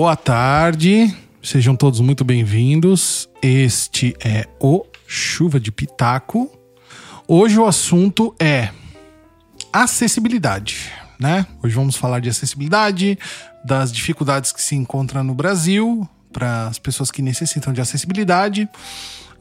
[0.00, 3.28] Boa tarde, sejam todos muito bem-vindos.
[3.42, 6.48] Este é o Chuva de Pitaco.
[7.26, 8.70] Hoje o assunto é
[9.72, 11.44] acessibilidade, né?
[11.60, 13.18] Hoje vamos falar de acessibilidade,
[13.64, 18.68] das dificuldades que se encontram no Brasil para as pessoas que necessitam de acessibilidade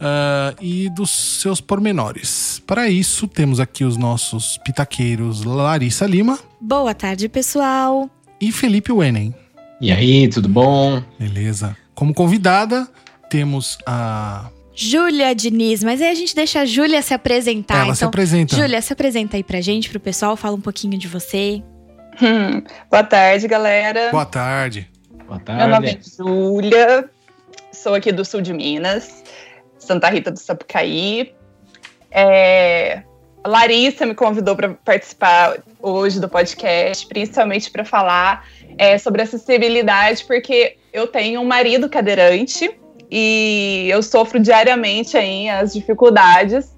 [0.02, 2.64] uh, e dos seus pormenores.
[2.66, 6.40] Para isso, temos aqui os nossos pitaqueiros Larissa Lima.
[6.60, 8.10] Boa tarde, pessoal.
[8.42, 9.36] E Felipe Wenen.
[9.80, 11.04] E aí, tudo bom?
[11.20, 11.78] Beleza.
[11.94, 12.88] Como convidada,
[13.30, 17.76] temos a Júlia Diniz, mas aí a gente deixa a Júlia se apresentar.
[17.76, 18.56] Ela então, se apresenta.
[18.56, 21.62] Júlia, se apresenta aí pra gente, pro pessoal, fala um pouquinho de você.
[22.20, 24.10] Hum, boa tarde, galera.
[24.10, 24.90] Boa tarde.
[25.28, 25.62] Boa tarde.
[25.62, 27.10] Meu nome é Júlia,
[27.72, 29.24] sou aqui do sul de Minas,
[29.78, 31.34] Santa Rita do Sapucaí.
[32.10, 33.04] É,
[33.46, 38.46] Larissa me convidou para participar hoje do podcast, principalmente para falar
[38.78, 42.70] é, sobre acessibilidade, porque eu tenho um marido cadeirante
[43.10, 46.78] e eu sofro diariamente aí as dificuldades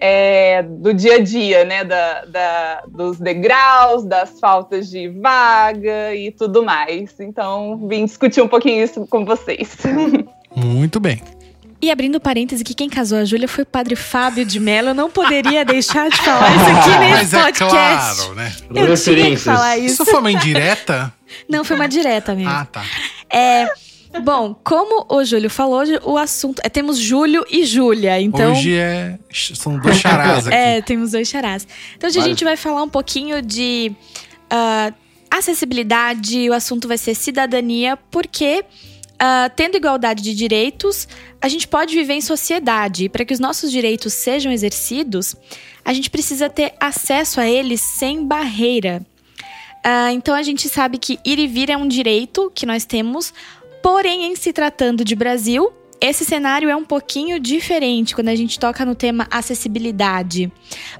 [0.00, 1.84] é, do dia a dia, né?
[1.84, 7.20] Da, da, dos degraus, das faltas de vaga e tudo mais.
[7.20, 9.76] Então, vim discutir um pouquinho isso com vocês.
[10.56, 11.20] Muito bem.
[11.82, 14.88] E abrindo parêntese, que quem casou a Júlia foi o padre Fábio de Mello.
[14.88, 18.16] Eu não poderia deixar de falar isso aqui nesse Mas é podcast.
[18.16, 18.52] claro, né?
[18.74, 20.02] Eu tinha que falar isso.
[20.02, 21.12] Isso foi uma indireta?
[21.48, 22.50] Não, foi uma direta mesmo.
[22.50, 22.84] ah, tá.
[23.28, 23.66] É.
[24.24, 26.60] Bom, como o Júlio falou, o assunto.
[26.64, 28.52] É, temos Júlio e Júlia, então.
[28.52, 30.56] Hoje é, são dois charás aqui.
[30.56, 31.66] É, temos dois charás.
[31.96, 33.92] Então hoje a gente vai falar um pouquinho de
[34.50, 34.92] ah,
[35.30, 38.64] acessibilidade, o assunto vai ser cidadania, porque
[39.16, 41.06] ah, tendo igualdade de direitos,
[41.40, 43.04] a gente pode viver em sociedade.
[43.04, 45.36] E para que os nossos direitos sejam exercidos,
[45.84, 49.06] a gente precisa ter acesso a eles sem barreira.
[49.84, 53.32] Ah, então a gente sabe que ir e vir é um direito que nós temos,
[53.82, 58.58] porém, em se tratando de Brasil, esse cenário é um pouquinho diferente quando a gente
[58.58, 60.50] toca no tema acessibilidade.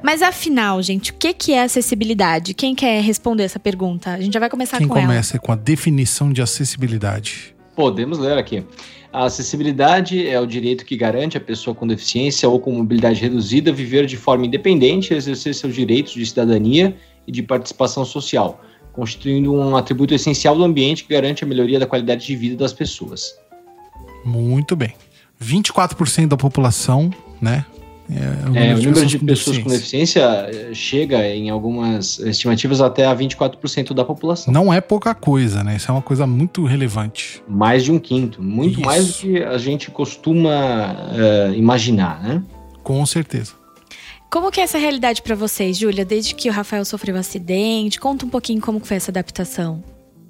[0.03, 2.53] Mas afinal, gente, o que que é acessibilidade?
[2.53, 4.11] Quem quer responder essa pergunta?
[4.11, 5.07] A gente já vai começar Quem com ela.
[5.07, 7.55] começa com a definição de acessibilidade?
[7.75, 8.63] Podemos ler aqui.
[9.11, 13.73] A acessibilidade é o direito que garante a pessoa com deficiência ou com mobilidade reduzida
[13.73, 16.95] viver de forma independente e exercer seus direitos de cidadania
[17.27, 18.61] e de participação social,
[18.93, 22.73] constituindo um atributo essencial do ambiente que garante a melhoria da qualidade de vida das
[22.73, 23.35] pessoas.
[24.25, 24.95] Muito bem.
[25.43, 27.65] 24% da população, né?
[28.11, 30.21] É, É, o número de com pessoas com deficiência.
[30.43, 34.53] deficiência eh, chega, em algumas estimativas, até a 24% da população.
[34.53, 35.77] Não é pouca coisa, né?
[35.77, 37.41] Isso é uma coisa muito relevante.
[37.49, 38.43] Mais de um quinto.
[38.43, 38.87] Muito Isso.
[38.87, 42.43] mais do que a gente costuma eh, imaginar, né?
[42.83, 43.53] Com certeza.
[44.31, 46.05] Como que é essa realidade pra vocês, Júlia?
[46.05, 49.83] Desde que o Rafael sofreu um acidente, conta um pouquinho como foi essa adaptação.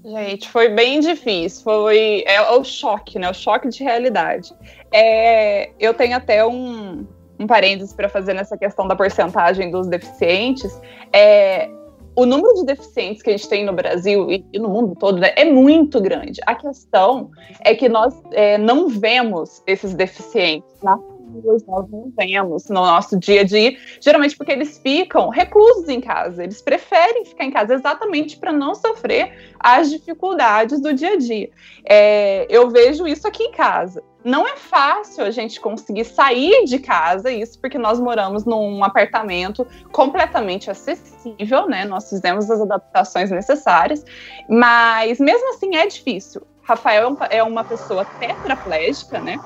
[0.03, 1.63] Gente, foi bem difícil.
[1.63, 3.29] Foi é, o choque, né?
[3.29, 4.55] O choque de realidade.
[4.91, 7.07] É, eu tenho até um,
[7.39, 10.81] um parênteses para fazer nessa questão da porcentagem dos deficientes.
[11.13, 11.69] É,
[12.17, 15.33] o número de deficientes que a gente tem no Brasil e, no mundo todo né,
[15.37, 16.41] é muito grande.
[16.47, 17.31] A questão
[17.61, 20.99] é que nós é, não vemos esses deficientes nas
[21.31, 26.01] ruas, nós não vemos no nosso dia a dia, geralmente porque eles ficam reclusos em
[26.01, 31.17] casa, eles preferem ficar em casa exatamente para não sofrer as dificuldades do dia a
[31.17, 31.51] dia.
[31.85, 34.03] É, eu vejo isso aqui em casa.
[34.23, 39.67] Não é fácil a gente conseguir sair de casa, isso porque nós moramos num apartamento
[39.93, 41.87] completamente acessível, né?
[41.87, 44.05] Nós fizemos as adaptações necessárias,
[44.49, 46.43] mas mesmo assim é difícil.
[46.71, 49.39] Rafael é é uma pessoa tetraplégica, né?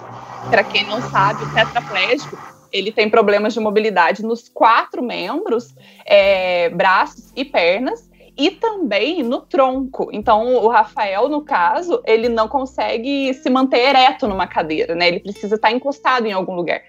[0.51, 2.37] Para quem não sabe, o tetraplégico
[2.71, 5.75] ele tem problemas de mobilidade nos quatro membros,
[6.05, 10.09] é, braços e pernas, e também no tronco.
[10.13, 15.07] Então, o Rafael, no caso, ele não consegue se manter ereto numa cadeira, né?
[15.07, 16.83] Ele precisa estar encostado em algum lugar.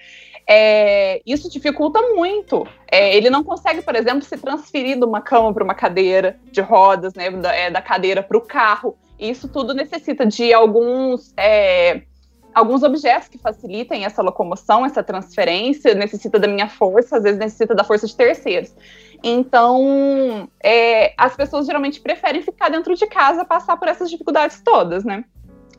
[0.48, 2.68] É, isso dificulta muito.
[2.92, 6.62] É, ele não consegue, por exemplo, se transferir de uma cama para uma cadeira de
[6.62, 7.30] rodas, né?
[7.30, 8.98] Da, é, da cadeira para o carro.
[9.20, 11.34] Isso tudo necessita de alguns.
[11.38, 12.04] é,
[12.56, 17.76] alguns objetos que facilitem essa locomoção, essa transferência, necessita da minha força, às vezes necessita
[17.76, 18.74] da força de terceiros.
[19.22, 25.04] Então, é, as pessoas geralmente preferem ficar dentro de casa, passar por essas dificuldades todas,
[25.04, 25.26] né?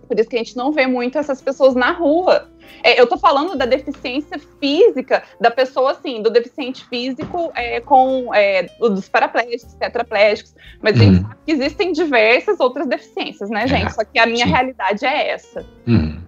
[0.07, 2.49] Por isso que a gente não vê muito essas pessoas na rua.
[2.83, 8.33] É, eu tô falando da deficiência física da pessoa, assim, do deficiente físico é, com
[8.35, 11.23] é, dos paraplégicos, tetraplégicos, mas a gente Uhum.
[11.23, 13.87] sabe que existem diversas outras deficiências, né, gente?
[13.87, 14.53] É, Só que a minha sim.
[14.53, 15.65] realidade é essa.
[15.87, 16.21] Hum.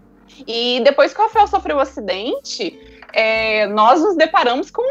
[0.46, 2.78] E depois que o Rafael sofreu o acidente,
[3.12, 4.82] é, nós nos deparamos com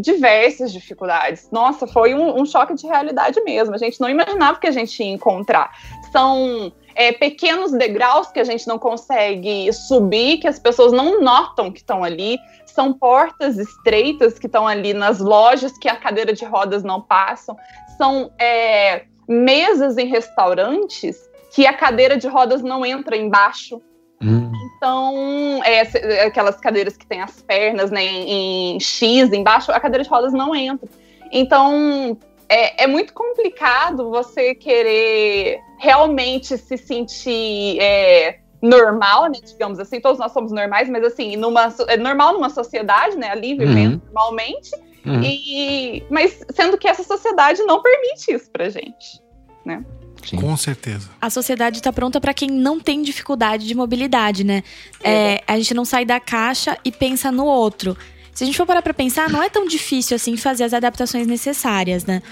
[0.00, 1.48] diversas dificuldades.
[1.50, 3.74] Nossa, foi um, um choque de realidade mesmo.
[3.74, 5.72] A gente não imaginava que a gente ia encontrar.
[6.12, 11.70] São é, pequenos degraus que a gente não consegue subir, que as pessoas não notam
[11.70, 16.44] que estão ali, são portas estreitas que estão ali nas lojas que a cadeira de
[16.44, 17.56] rodas não passam,
[17.96, 21.16] são é, mesas em restaurantes
[21.54, 23.80] que a cadeira de rodas não entra embaixo.
[24.20, 24.50] Hum.
[24.76, 30.02] Então, é, aquelas cadeiras que tem as pernas né, em, em X embaixo, a cadeira
[30.02, 30.88] de rodas não entra.
[31.30, 32.18] Então,
[32.48, 40.18] é, é, muito complicado você querer realmente se sentir é, normal, né, digamos assim, todos
[40.18, 44.00] nós somos normais, mas assim, numa, é normal numa sociedade, né, ali vivendo uhum.
[44.06, 44.70] normalmente,
[45.04, 45.22] uhum.
[45.22, 49.20] e, mas sendo que essa sociedade não permite isso pra gente,
[49.64, 49.84] né.
[50.24, 50.40] Sim.
[50.40, 51.10] Com certeza.
[51.20, 54.62] A sociedade está pronta para quem não tem dificuldade de mobilidade, né?
[55.02, 55.34] É.
[55.34, 57.94] É, a gente não sai da caixa e pensa no outro.
[58.34, 61.26] Se a gente for parar para pensar, não é tão difícil assim fazer as adaptações
[61.26, 62.22] necessárias, né?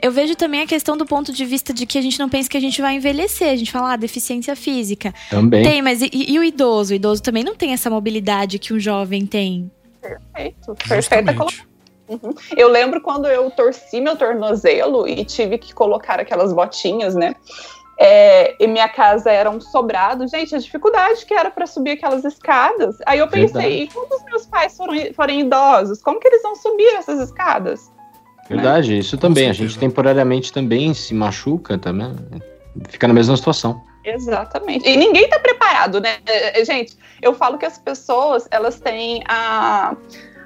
[0.00, 2.50] Eu vejo também a questão do ponto de vista de que a gente não pensa
[2.50, 3.48] que a gente vai envelhecer.
[3.48, 5.14] A gente fala, ah, deficiência física.
[5.30, 5.62] Também.
[5.62, 6.92] Tem, mas e, e o idoso?
[6.92, 9.70] O idoso também não tem essa mobilidade que um jovem tem.
[10.00, 10.74] Perfeito.
[10.86, 11.34] Perfeita
[12.08, 12.32] Uhum.
[12.56, 17.34] Eu lembro quando eu torci meu tornozelo e tive que colocar aquelas botinhas, né?
[17.98, 20.26] É, e minha casa era um sobrado.
[20.28, 22.96] Gente, a dificuldade que era para subir aquelas escadas.
[23.06, 23.82] Aí eu pensei, Verdade.
[23.82, 27.90] e quando os meus pais forem, forem idosos, como que eles vão subir essas escadas?
[28.48, 28.98] Verdade, né?
[28.98, 29.48] isso também.
[29.48, 32.14] A gente temporariamente também se machuca também.
[32.88, 33.82] Fica na mesma situação.
[34.04, 34.88] Exatamente.
[34.88, 36.18] E ninguém está preparado, né?
[36.26, 39.96] É, é, gente, eu falo que as pessoas, elas têm a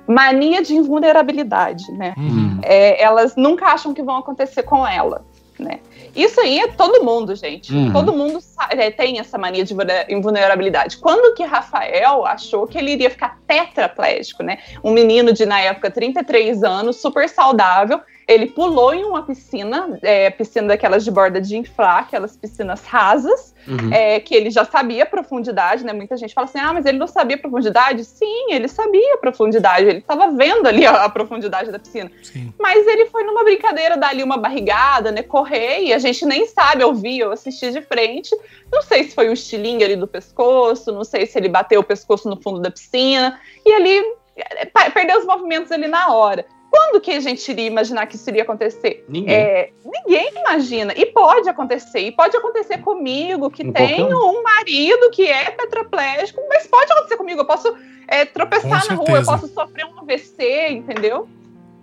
[0.06, 2.14] mania de invulnerabilidade, né?
[2.16, 2.58] Uhum.
[2.62, 5.24] É, elas nunca acham que vão acontecer com ela,
[5.60, 5.80] né?
[6.14, 7.72] Isso aí é todo mundo, gente.
[7.72, 7.92] Uhum.
[7.92, 9.74] Todo mundo sabe, é, tem essa mania de
[10.08, 10.96] invulnerabilidade.
[10.98, 14.58] Quando que Rafael achou que ele iria ficar tetraplégico, né?
[14.82, 18.00] Um menino de, na época, 33 anos, super saudável,
[18.30, 23.52] ele pulou em uma piscina, é, piscina daquelas de borda de inflar, aquelas piscinas rasas,
[23.66, 23.92] uhum.
[23.92, 25.92] é, que ele já sabia a profundidade, né?
[25.92, 28.04] Muita gente fala assim, ah, mas ele não sabia a profundidade?
[28.04, 32.08] Sim, ele sabia a profundidade, ele estava vendo ali a, a, profundidade da piscina.
[32.22, 32.54] Sim.
[32.56, 35.24] Mas ele foi numa brincadeira dar ali uma barrigada, né?
[35.24, 38.30] Correr, e a gente nem sabe, eu vi, eu assisti de frente.
[38.72, 41.84] Não sei se foi o estilingue ali do pescoço, não sei se ele bateu o
[41.84, 44.00] pescoço no fundo da piscina, e ali
[44.36, 46.46] é, perdeu os movimentos ali na hora.
[46.70, 49.04] Quando que a gente iria imaginar que isso iria acontecer?
[49.08, 49.34] Ninguém.
[49.34, 50.94] É, ninguém imagina.
[50.96, 51.98] E pode acontecer.
[52.00, 57.40] E pode acontecer comigo, que tenho um marido que é tetraplégico, mas pode acontecer comigo.
[57.40, 57.74] Eu posso
[58.06, 61.28] é, tropeçar na rua, eu posso sofrer um AVC, entendeu?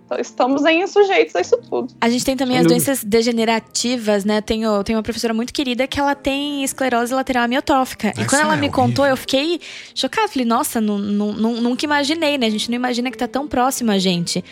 [0.08, 1.92] Então, estamos aí sujeitos a isso tudo.
[2.00, 4.40] A gente tem também as doenças degenerativas, né?
[4.40, 8.08] Tenho, tenho uma professora muito querida que ela tem esclerose lateral amiotrófica.
[8.08, 8.84] Essa e quando ela é me horrível.
[8.84, 9.60] contou, eu fiquei
[9.94, 10.26] chocada.
[10.28, 12.46] Falei, nossa, nunca imaginei, né?
[12.46, 14.42] A gente não imagina que tá tão próximo a gente.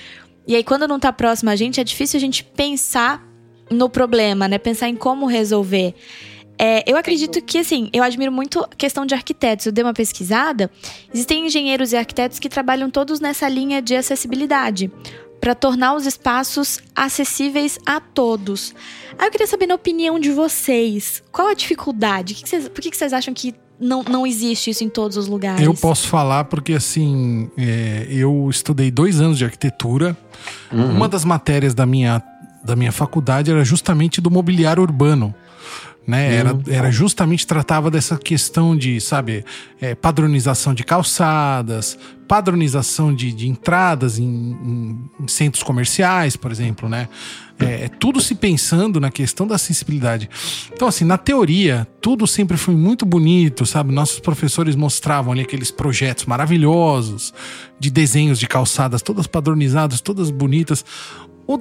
[0.47, 3.27] E aí, quando não tá próximo a gente, é difícil a gente pensar
[3.71, 4.59] no problema, né?
[4.59, 5.95] Pensar em como resolver.
[6.59, 9.67] É, eu acredito que, assim, eu admiro muito a questão de arquitetos.
[9.67, 10.71] Eu dei uma pesquisada.
[11.13, 14.91] Existem engenheiros e arquitetos que trabalham todos nessa linha de acessibilidade
[15.41, 18.75] para tornar os espaços acessíveis a todos.
[19.19, 22.43] Aí eu queria saber, na opinião de vocês, qual a dificuldade?
[22.73, 25.61] Por que vocês acham que não, não existe isso em todos os lugares?
[25.61, 30.17] Eu posso falar porque, assim, é, eu estudei dois anos de arquitetura.
[30.73, 30.93] Uhum.
[30.93, 32.23] Uma das matérias da minha,
[32.65, 35.35] da minha faculdade era justamente do mobiliário urbano.
[36.07, 36.37] Né?
[36.37, 36.63] Era, uhum.
[36.69, 39.45] era justamente tratava dessa questão de, sabe,
[39.81, 46.89] é, padronização de calçadas, padronização de, de entradas em, em, em, centros comerciais, por exemplo,
[46.89, 47.09] né?
[47.59, 50.29] É, é, tudo se pensando na questão da acessibilidade.
[50.73, 53.95] Então, assim, na teoria, tudo sempre foi muito bonito, sabe?
[53.95, 57.33] Nossos professores mostravam ali aqueles projetos maravilhosos
[57.81, 60.85] de desenhos de calçadas, todas padronizadas, todas bonitas.
[61.47, 61.61] O, o,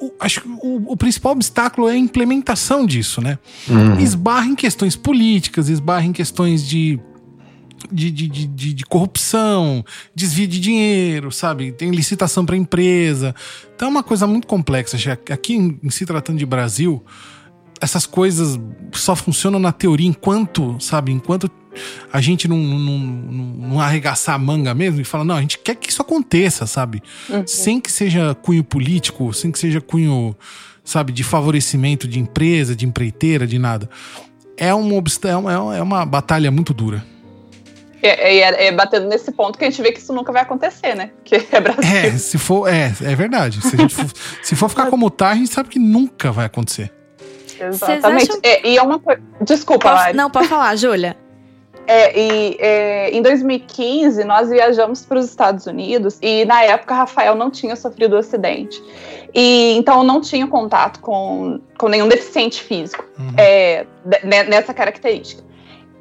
[0.00, 3.38] o, acho que o, o, principal obstáculo é a implementação disso, né?
[3.68, 4.00] Uhum.
[4.00, 6.98] Esbarra em questões políticas, esbarra em questões de
[7.90, 11.72] de, de, de, de, corrupção, desvio de dinheiro, sabe?
[11.72, 13.34] Tem licitação para empresa.
[13.74, 14.96] Então é uma coisa muito complexa.
[15.30, 17.04] Aqui, em, se tratando de Brasil,
[17.80, 18.58] essas coisas
[18.92, 21.12] só funcionam na teoria enquanto, sabe?
[21.12, 21.50] Enquanto
[22.12, 25.76] a gente não, não, não, arregaçar a manga mesmo e falar, não, a gente quer
[25.76, 27.02] que isso aconteça, sabe?
[27.28, 27.46] Uhum.
[27.46, 30.34] Sem que seja cunho político, sem que seja cunho,
[30.84, 33.88] sabe, de favorecimento de empresa, de empreiteira, de nada.
[34.56, 37.04] É uma, é uma, é uma batalha muito dura.
[38.02, 40.94] É, é, é, batendo nesse ponto que a gente vê que isso nunca vai acontecer,
[40.94, 41.10] né?
[41.24, 41.96] Que é Brasil.
[41.96, 43.60] É, se for, é, é verdade.
[43.60, 44.06] Se, for,
[44.42, 46.92] se for ficar como tá, a gente sabe que nunca vai acontecer.
[47.60, 48.30] Exatamente.
[48.30, 48.40] Acham...
[48.42, 49.20] É, e é uma coisa.
[49.40, 50.16] Desculpa, Lari.
[50.16, 51.16] Não, pode falar, Júlia.
[51.90, 57.34] É, e é, em 2015 nós viajamos para os Estados Unidos e na época Rafael
[57.34, 58.78] não tinha sofrido o acidente.
[59.34, 63.32] E então eu não tinha contato com, com nenhum deficiente físico uhum.
[63.38, 63.86] é,
[64.22, 65.42] nessa característica.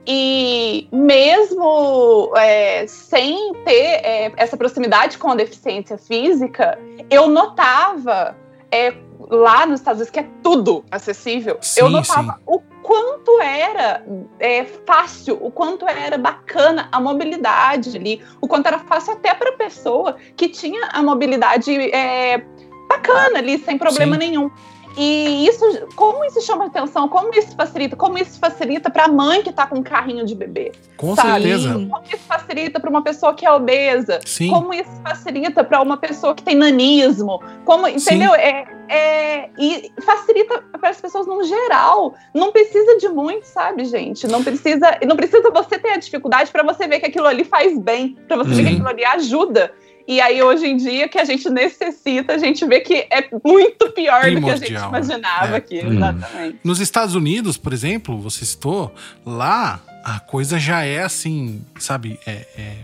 [0.10, 8.34] E mesmo é, sem ter é, essa proximidade com a deficiência física, eu notava
[8.72, 8.94] é,
[9.30, 11.58] lá nos Estados Unidos que é tudo acessível.
[11.60, 12.44] Sim, eu notava sim.
[12.46, 14.02] o quanto era
[14.40, 19.50] é, fácil, o quanto era bacana a mobilidade ali, o quanto era fácil até para
[19.50, 22.46] a pessoa que tinha a mobilidade é,
[22.88, 24.20] bacana ali, sem problema sim.
[24.20, 24.50] nenhum.
[24.98, 25.64] E isso,
[25.96, 29.68] como isso chama atenção, como isso facilita, como isso facilita para a mãe que está
[29.68, 30.72] com um carrinho de bebê.
[30.98, 31.44] Com sabe?
[31.44, 31.74] certeza.
[31.74, 34.20] Como isso facilita para uma pessoa que é obesa.
[34.26, 34.50] Sim.
[34.50, 37.44] Como isso facilita para uma pessoa que tem nanismo.
[37.64, 38.34] Como, entendeu?
[38.34, 42.16] É, é, e facilita para as pessoas no geral.
[42.34, 44.26] Não precisa de muito, sabe, gente?
[44.26, 47.78] Não precisa, não precisa você ter a dificuldade para você ver que aquilo ali faz
[47.78, 48.56] bem, para você uhum.
[48.56, 48.74] ver que uhum.
[48.74, 49.72] aquilo ali ajuda.
[50.08, 53.90] E aí, hoje em dia, que a gente necessita, a gente vê que é muito
[53.92, 54.58] pior Primordial.
[54.58, 55.58] do que a gente imaginava é.
[55.58, 55.82] aqui.
[55.86, 55.94] Hum.
[55.94, 56.60] Exatamente.
[56.64, 58.96] Nos Estados Unidos, por exemplo, você citou,
[59.26, 62.18] lá a coisa já é assim, sabe?
[62.26, 62.78] É, é,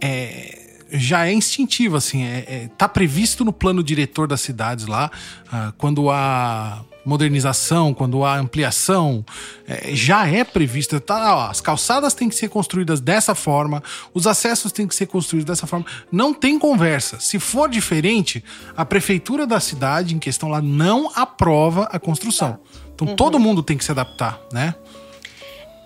[0.00, 5.10] é já é instintivo, assim, é, é, tá previsto no plano diretor das cidades lá,
[5.52, 9.24] ah, quando há modernização, quando há ampliação,
[9.66, 11.00] é, já é previsto.
[11.00, 15.06] Tá, ó, as calçadas têm que ser construídas dessa forma, os acessos têm que ser
[15.06, 15.86] construídos dessa forma.
[16.12, 17.18] Não tem conversa.
[17.18, 18.44] Se for diferente,
[18.76, 22.58] a prefeitura da cidade em questão lá não aprova a construção.
[22.94, 23.16] Então uhum.
[23.16, 24.74] todo mundo tem que se adaptar, né?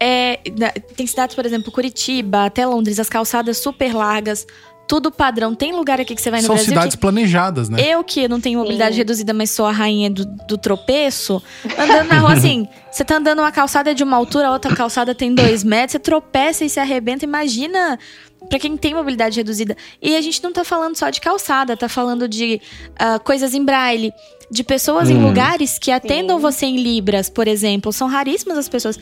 [0.05, 0.41] É,
[0.97, 4.45] tem cidades, por exemplo, Curitiba, até Londres, as calçadas super largas,
[4.87, 5.55] tudo padrão.
[5.55, 6.73] Tem lugar aqui que você vai no São Brasil.
[6.73, 7.01] São cidades que...
[7.01, 7.81] planejadas, né?
[7.81, 8.99] Eu que não tenho mobilidade Sim.
[8.99, 11.43] reduzida, mas sou a rainha do, do tropeço,
[11.79, 15.15] andando na rua assim, você tá andando uma calçada de uma altura, a outra calçada
[15.15, 17.25] tem dois metros, você tropeça e se arrebenta.
[17.25, 17.99] Imagina
[18.49, 19.77] para quem tem mobilidade reduzida.
[20.01, 22.61] E a gente não tá falando só de calçada, tá falando de
[22.91, 24.12] uh, coisas em braille,
[24.51, 25.12] de pessoas hum.
[25.12, 26.43] em lugares que atendam Sim.
[26.43, 27.93] você em libras, por exemplo.
[27.93, 28.99] São raríssimas as pessoas.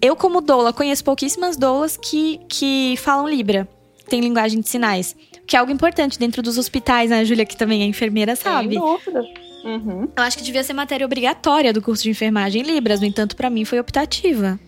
[0.00, 3.68] Eu, como doula, conheço pouquíssimas doulas que, que falam libra
[4.14, 5.16] tem linguagem de sinais.
[5.44, 8.74] Que é algo importante dentro dos hospitais, né, Júlia, que também é enfermeira, sabe?
[8.74, 9.24] Sem dúvida.
[9.64, 10.08] Uhum.
[10.16, 13.34] Eu acho que devia ser matéria obrigatória do curso de enfermagem em Libras, no entanto,
[13.34, 14.58] para mim foi optativa.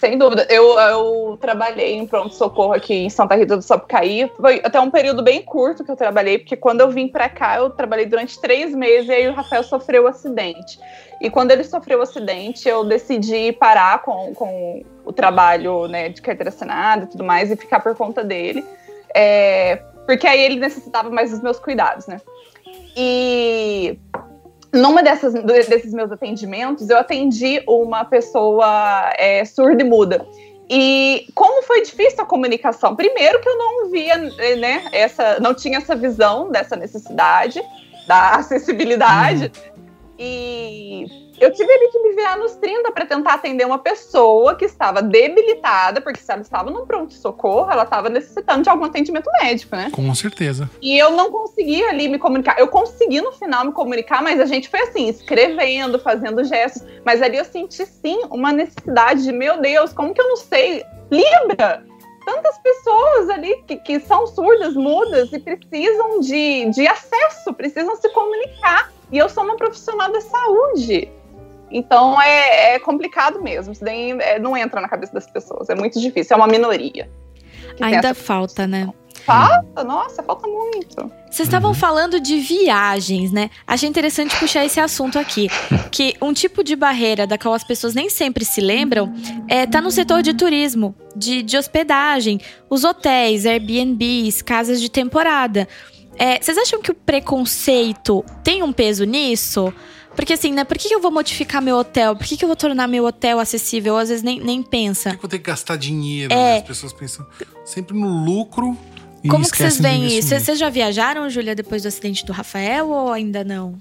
[0.00, 0.46] Sem dúvida.
[0.50, 4.30] Eu, eu trabalhei em pronto-socorro aqui em Santa Rita do Sapucaí.
[4.36, 7.58] Foi até um período bem curto que eu trabalhei, porque quando eu vim para cá,
[7.58, 10.78] eu trabalhei durante três meses e aí o Rafael sofreu o um acidente.
[11.20, 16.08] E quando ele sofreu o um acidente, eu decidi parar com, com o trabalho né,
[16.08, 18.64] de carteira assinada e tudo mais e ficar por conta dele.
[19.18, 22.20] É, porque aí ele necessitava mais dos meus cuidados, né?
[22.94, 23.98] E
[24.72, 30.26] numa dessas, desses meus atendimentos, eu atendi uma pessoa é, surda e muda.
[30.68, 32.94] E como foi difícil a comunicação?
[32.94, 34.18] Primeiro que eu não via,
[34.56, 37.62] né, essa, não tinha essa visão dessa necessidade,
[38.06, 39.44] da acessibilidade.
[39.44, 39.76] Uhum.
[40.18, 41.06] E
[41.40, 45.02] eu tive ali que me virar nos 30 para tentar atender uma pessoa que estava
[45.02, 49.90] debilitada, porque se ela estava num pronto-socorro, ela estava necessitando de algum atendimento médico, né?
[49.92, 50.70] Com certeza.
[50.80, 52.58] E eu não conseguia ali me comunicar.
[52.58, 56.82] Eu consegui no final me comunicar, mas a gente foi assim, escrevendo, fazendo gestos.
[57.04, 60.84] Mas ali eu senti sim uma necessidade de, meu Deus, como que eu não sei?
[61.10, 61.84] Libra!
[62.26, 68.08] tantas pessoas ali que, que são surdas, mudas e precisam de, de acesso, precisam se
[68.08, 68.92] comunicar.
[69.12, 71.08] E eu sou uma profissional da saúde.
[71.70, 73.72] Então é, é complicado mesmo.
[73.72, 75.68] Isso daí é, não entra na cabeça das pessoas.
[75.68, 76.34] É muito difícil.
[76.34, 77.08] É uma minoria.
[77.80, 78.88] Ainda falta, né?
[79.24, 81.10] Falta, nossa, falta muito.
[81.28, 81.74] Vocês estavam uhum.
[81.74, 83.50] falando de viagens, né?
[83.66, 85.48] Achei interessante puxar esse assunto aqui.
[85.90, 89.12] Que um tipo de barreira da qual as pessoas nem sempre se lembram
[89.48, 95.66] é tá no setor de turismo, de, de hospedagem, os hotéis, Airbnbs, casas de temporada.
[96.16, 99.74] É, vocês acham que o preconceito tem um peso nisso?
[100.16, 100.64] Porque assim, né?
[100.64, 102.16] Por que, eu vou modificar meu hotel?
[102.16, 103.98] Por que, eu vou tornar meu hotel acessível?
[103.98, 105.10] Às vezes nem, nem pensa.
[105.10, 106.32] Por que eu vou ter que gastar dinheiro?
[106.32, 106.36] É.
[106.36, 106.56] Né?
[106.58, 107.26] As pessoas pensam
[107.64, 108.76] sempre no lucro.
[109.22, 110.28] E Como que vocês veem isso?
[110.28, 113.80] Vocês já viajaram, Júlia, depois do acidente do Rafael ou ainda não?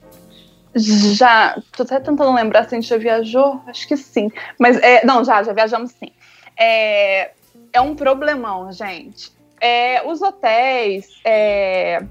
[0.76, 1.58] Já.
[1.76, 3.62] Tô até tentando lembrar se a gente já viajou.
[3.68, 4.30] Acho que sim.
[4.60, 6.12] Mas, é, não, já, já viajamos sim.
[6.58, 7.32] É,
[7.72, 9.32] é um problemão, gente.
[9.62, 12.04] É, os hotéis, é,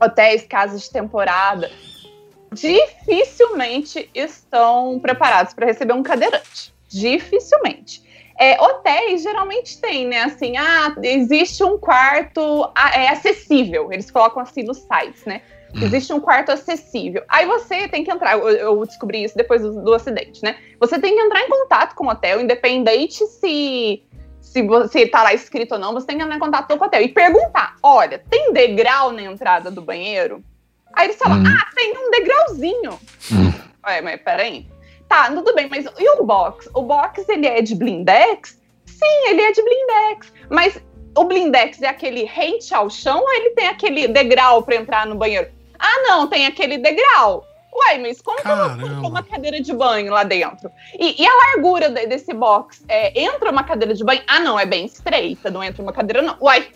[0.00, 1.70] hotéis, casas de temporada,
[2.56, 6.74] dificilmente estão preparados para receber um cadeirante.
[6.88, 8.04] Dificilmente.
[8.38, 10.22] É, hotéis geralmente tem, né?
[10.22, 13.92] Assim, ah, existe um quarto é acessível.
[13.92, 15.40] Eles colocam assim nos sites, né?
[15.74, 15.82] Hum.
[15.82, 17.22] Existe um quarto acessível.
[17.28, 18.38] Aí você tem que entrar.
[18.38, 20.56] Eu, eu descobri isso depois do, do, acidente, né?
[20.78, 24.02] Você tem que entrar em contato com o hotel, independente se
[24.40, 26.86] se você tá lá escrito ou não, você tem que entrar em contato com o
[26.86, 30.42] hotel e perguntar: olha, tem degrau na entrada do banheiro?
[30.96, 31.44] Aí eles falam, hum.
[31.46, 32.98] ah, tem um degrauzinho.
[33.30, 33.52] Hum.
[33.86, 34.66] Ué, mas peraí.
[35.08, 36.68] Tá, tudo bem, mas e o box?
[36.74, 38.58] O box, ele é de blindex?
[38.86, 40.32] Sim, ele é de blindex.
[40.50, 40.82] Mas
[41.16, 45.14] o blindex é aquele rente ao chão ou ele tem aquele degrau para entrar no
[45.14, 45.48] banheiro?
[45.78, 47.44] Ah, não, tem aquele degrau.
[47.76, 48.38] Ué, mas como
[48.98, 50.70] vou uma cadeira de banho lá dentro?
[50.98, 52.82] E, e a largura desse box?
[52.88, 54.22] É, entra uma cadeira de banho?
[54.26, 56.36] Ah, não, é bem estreita, não entra uma cadeira, não.
[56.40, 56.66] Uai.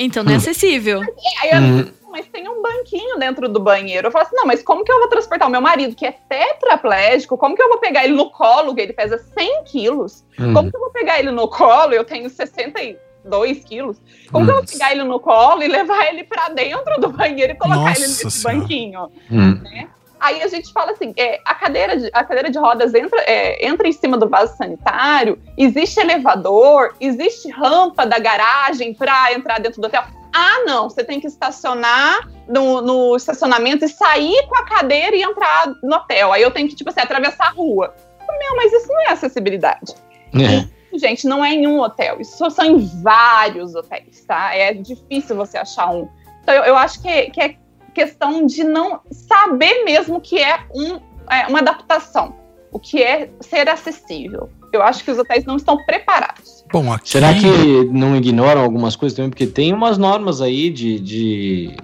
[0.00, 1.02] Então não é acessível.
[1.42, 1.92] Aí eu, hum.
[2.10, 4.08] mas tem um banquinho dentro do banheiro.
[4.08, 6.12] Eu falo assim, não, mas como que eu vou transportar o meu marido, que é
[6.12, 7.36] tetraplégico?
[7.36, 10.24] Como que eu vou pegar ele no colo, que ele pesa 100 quilos?
[10.38, 10.54] Hum.
[10.54, 11.92] Como que eu vou pegar ele no colo?
[11.92, 14.00] Eu tenho 62 quilos.
[14.32, 14.46] Como hum.
[14.46, 17.56] que eu vou pegar ele no colo e levar ele para dentro do banheiro e
[17.56, 18.58] colocar Nossa ele nesse senhora.
[18.58, 19.12] banquinho?
[19.30, 19.60] Hum.
[19.62, 19.88] Né?
[20.20, 23.66] Aí a gente fala assim, é, a, cadeira de, a cadeira de rodas entra, é,
[23.66, 29.80] entra em cima do vaso sanitário, existe elevador, existe rampa da garagem para entrar dentro
[29.80, 30.04] do hotel.
[30.32, 35.22] Ah, não, você tem que estacionar no, no, estacionamento e sair com a cadeira e
[35.22, 36.32] entrar no hotel.
[36.32, 37.94] Aí eu tenho que, tipo assim, atravessar a rua.
[38.20, 39.94] Meu, mas isso não é acessibilidade.
[40.34, 40.98] É.
[40.98, 42.20] gente, não é em um hotel.
[42.20, 44.54] Isso são em vários hotéis, tá?
[44.54, 46.08] É difícil você achar um.
[46.42, 47.56] Então, eu, eu acho que, que é
[48.00, 50.98] questão de não saber mesmo que é, um,
[51.30, 52.34] é uma adaptação,
[52.72, 54.48] o que é ser acessível.
[54.72, 56.64] Eu acho que os hotéis não estão preparados.
[56.72, 57.10] Bom, aqui...
[57.10, 59.30] Será que não ignoram algumas coisas também?
[59.30, 61.76] Porque tem umas normas aí de, de,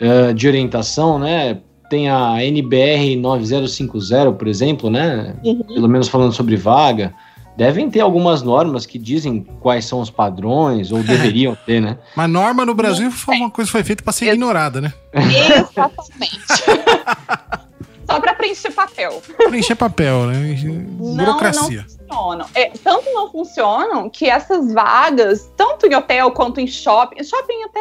[0.00, 1.60] uh, de orientação, né?
[1.90, 5.36] Tem a NBR 9050, por exemplo, né?
[5.44, 5.62] Uhum.
[5.64, 7.14] Pelo menos falando sobre vaga
[7.56, 11.98] devem ter algumas normas que dizem quais são os padrões, ou deveriam ter, né?
[12.14, 14.92] Mas norma no Brasil foi uma coisa que foi feita para ser ignorada, né?
[15.14, 16.46] Exatamente.
[18.08, 19.20] Só para preencher papel.
[19.48, 20.54] Preencher papel, né?
[20.96, 21.84] Burocracia.
[22.08, 22.46] Não, não funcionam.
[22.54, 27.80] É, tanto não funcionam que essas vagas, tanto em hotel quanto em shopping, shopping até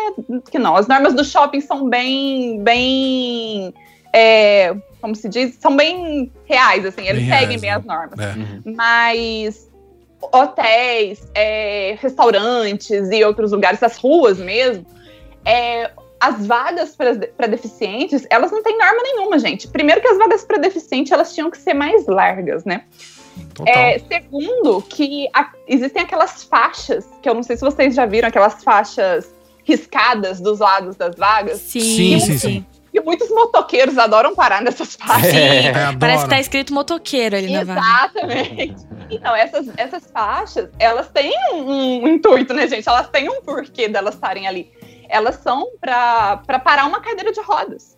[0.50, 3.72] que não, as normas do shopping são bem, bem
[4.12, 7.76] é, como se diz, são bem reais, assim, eles bem seguem reais, bem né?
[7.78, 8.20] as normas.
[8.20, 8.34] É.
[8.34, 8.76] Uhum.
[8.76, 9.72] Mas
[10.20, 14.84] hotéis, é, restaurantes e outros lugares, as ruas mesmo,
[15.46, 19.68] é, as vagas para deficientes, elas não têm norma nenhuma, gente.
[19.68, 22.82] Primeiro que as vagas para deficiente, elas tinham que ser mais largas, né?
[23.68, 28.30] É, segundo, que a, existem aquelas faixas, que eu não sei se vocês já viram,
[28.30, 29.32] aquelas faixas
[29.64, 31.60] riscadas dos lados das vagas.
[31.60, 32.38] Sim, sim, sim.
[32.40, 32.66] sim.
[32.96, 35.34] E muitos motoqueiros adoram parar nessas faixas.
[35.34, 38.88] É, parece que tá escrito motoqueiro ali na Exatamente.
[39.10, 42.88] Então, essas, essas faixas, elas têm um, um, intuito, né, gente?
[42.88, 44.72] Elas têm um porquê delas estarem ali.
[45.10, 47.98] Elas são para parar uma cadeira de rodas.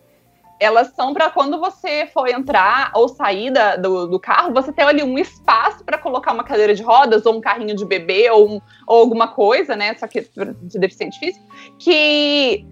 [0.58, 4.82] Elas são para quando você for entrar ou sair da, do, do carro, você ter
[4.82, 8.48] ali um espaço para colocar uma cadeira de rodas, ou um carrinho de bebê, ou,
[8.48, 9.94] um, ou alguma coisa, né?
[9.94, 10.28] Só que
[10.62, 11.46] de deficiente físico,
[11.78, 12.66] que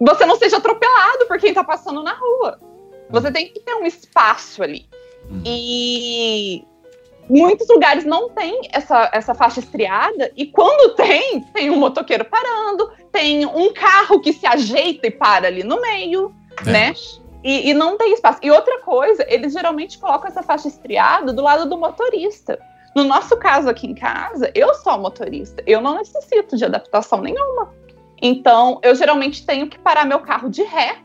[0.00, 2.58] você não seja atropelado por quem tá passando na rua.
[3.10, 4.86] Você tem que ter um espaço ali.
[5.28, 5.42] Uhum.
[5.44, 6.64] E
[7.28, 12.90] muitos lugares não tem essa, essa faixa estriada, e quando tem, tem um motoqueiro parando,
[13.12, 16.34] tem um carro que se ajeita e para ali no meio,
[16.66, 16.70] é.
[16.70, 16.94] né?
[17.42, 18.38] E, e, não tem espaço.
[18.42, 22.58] E outra coisa, eles geralmente colocam essa faixa estriada do lado do motorista.
[22.94, 27.72] No nosso caso aqui em casa, eu sou motorista, eu não necessito de adaptação nenhuma.
[28.20, 30.98] Então, eu geralmente tenho que parar meu carro de ré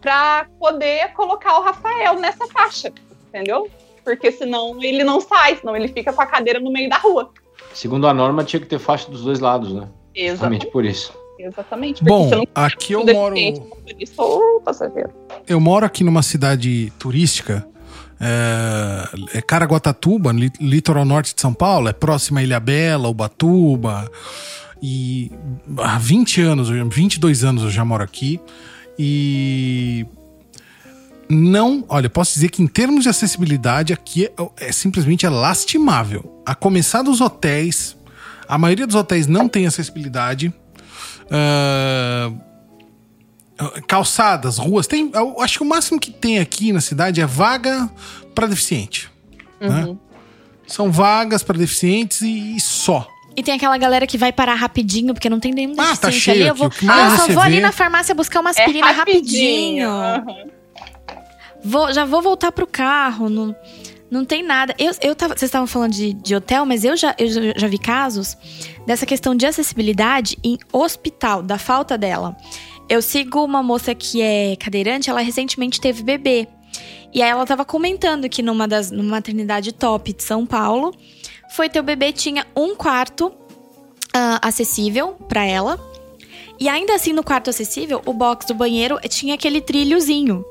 [0.00, 2.92] para poder colocar o Rafael nessa faixa,
[3.28, 3.68] entendeu?
[4.04, 7.30] Porque senão ele não sai, senão ele fica com a cadeira no meio da rua.
[7.74, 9.88] Segundo a norma, tinha que ter faixa dos dois lados, né?
[10.14, 11.12] Exatamente por isso.
[11.38, 12.02] Exatamente.
[12.02, 13.36] Bom, aqui eu moro.
[15.46, 17.66] Eu moro aqui numa cidade turística.
[18.20, 24.10] É, é Caraguatatuba, litoral norte de São Paulo, é próxima a Ilha Bela, Ubatuba.
[24.80, 25.32] E
[25.78, 28.40] há 20 anos, 22 anos eu já moro aqui.
[28.98, 30.06] E
[31.28, 34.32] não, olha, posso dizer que em termos de acessibilidade aqui é,
[34.68, 36.42] é, simplesmente é lastimável.
[36.44, 37.96] A começar dos hotéis,
[38.48, 40.52] a maioria dos hotéis não tem acessibilidade.
[41.26, 42.48] Uh,
[43.86, 45.10] calçadas, ruas, tem.
[45.12, 47.90] Eu acho que o máximo que tem aqui na cidade é vaga
[48.34, 49.10] para deficiente.
[49.60, 49.68] Né?
[49.68, 49.92] Uhum.
[49.92, 49.98] Né?
[50.66, 53.06] São vagas para deficientes e, e só.
[53.38, 56.38] E tem aquela galera que vai parar rapidinho, porque não tem nenhum ah, tá cheio
[56.38, 56.48] ali.
[56.48, 57.46] Eu, vou, ah, eu só vou vê.
[57.46, 59.88] ali na farmácia buscar uma aspirina é rapidinho.
[59.88, 60.52] rapidinho.
[61.62, 63.30] Vou, já vou voltar pro carro.
[63.30, 63.54] Não,
[64.10, 64.74] não tem nada.
[64.76, 67.78] Eu, eu tava, vocês estavam falando de, de hotel, mas eu já, eu já vi
[67.78, 68.36] casos
[68.84, 72.36] dessa questão de acessibilidade em hospital, da falta dela.
[72.88, 76.48] Eu sigo uma moça que é cadeirante, ela recentemente teve bebê.
[77.14, 80.92] E aí ela tava comentando que numa das numa maternidade top de São Paulo,
[81.50, 85.78] foi ter o bebê tinha um quarto uh, acessível para ela.
[86.60, 90.44] E ainda assim, no quarto acessível, o box do banheiro tinha aquele trilhozinho.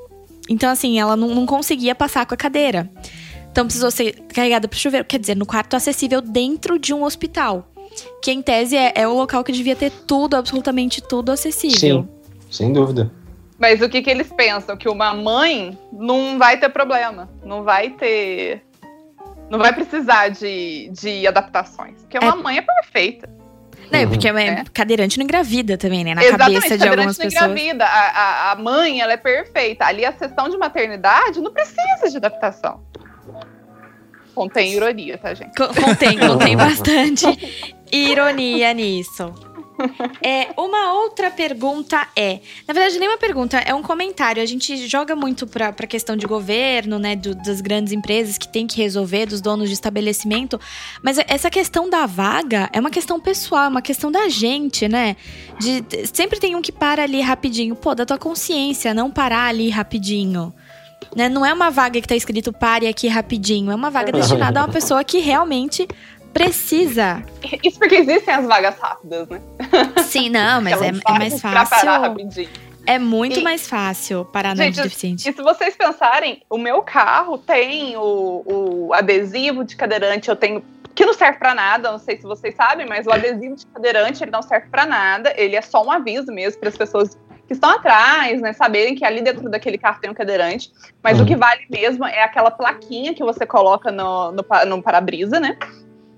[0.50, 2.90] Então, assim, ela não, não conseguia passar com a cadeira.
[3.52, 5.06] Então, precisou ser carregada para chuveiro.
[5.06, 7.68] Quer dizer, no quarto acessível dentro de um hospital.
[8.22, 12.04] Que, em tese, é, é o local que devia ter tudo, absolutamente tudo acessível.
[12.04, 12.08] Sim,
[12.50, 13.12] sem dúvida.
[13.60, 14.78] Mas o que, que eles pensam?
[14.78, 17.30] Que uma mãe não vai ter problema.
[17.44, 18.62] Não vai ter.
[19.50, 22.02] Não vai precisar de, de adaptações.
[22.02, 22.36] Porque uma É.
[22.36, 23.30] mãe é perfeita.
[23.92, 24.10] Não, Uhum.
[24.10, 24.64] porque é, É.
[24.74, 26.14] cadeirante não engravida também, né?
[26.14, 27.44] Na Exatamente, cabeça de cadeirante algumas não pessoas.
[27.52, 27.86] engravida.
[27.86, 29.86] A, a, a mãe, ela é perfeita.
[29.86, 32.82] Ali, a sessão de maternidade não precisa de adaptação.
[34.36, 35.56] Contém ironia, tá, gente?
[35.56, 37.26] Co- Contém, contém bastante
[37.92, 39.34] ironia nisso.
[40.22, 42.40] É, uma outra pergunta é.
[42.68, 44.42] Na verdade, nem uma pergunta, é um comentário.
[44.42, 47.16] A gente joga muito pra, pra questão de governo, né?
[47.16, 50.60] do- das grandes empresas que tem que resolver, dos donos de estabelecimento.
[51.02, 55.16] Mas essa questão da vaga é uma questão pessoal, é uma questão da gente, né?
[55.60, 57.76] De, sempre tem um que para ali rapidinho.
[57.76, 60.54] Pô, da tua consciência, não parar ali rapidinho.
[61.16, 61.30] Né?
[61.30, 63.72] Não é uma vaga que tá escrito pare aqui rapidinho.
[63.72, 65.88] É uma vaga destinada a uma pessoa que realmente
[66.38, 67.24] precisa.
[67.64, 69.42] Isso porque existem as vagas rápidas, né?
[70.04, 71.90] Sim, não, mas é, é mais fácil.
[72.86, 75.30] É muito E- mais fácil parar na Gente, deficiente.
[75.30, 80.64] E se vocês pensarem, o meu carro tem o, o adesivo de cadeirante, eu tenho.
[80.96, 84.24] Que não serve pra nada, não sei se vocês sabem, mas o adesivo de cadeirante
[84.24, 87.54] ele não serve pra nada, ele é só um aviso mesmo para as pessoas que
[87.54, 90.72] estão atrás, né, saberem que ali dentro daquele carro tem um cadeirante.
[91.04, 91.24] Mas Uhum.
[91.24, 95.56] o que vale mesmo é aquela plaquinha que você coloca no, no, no para-brisa, né?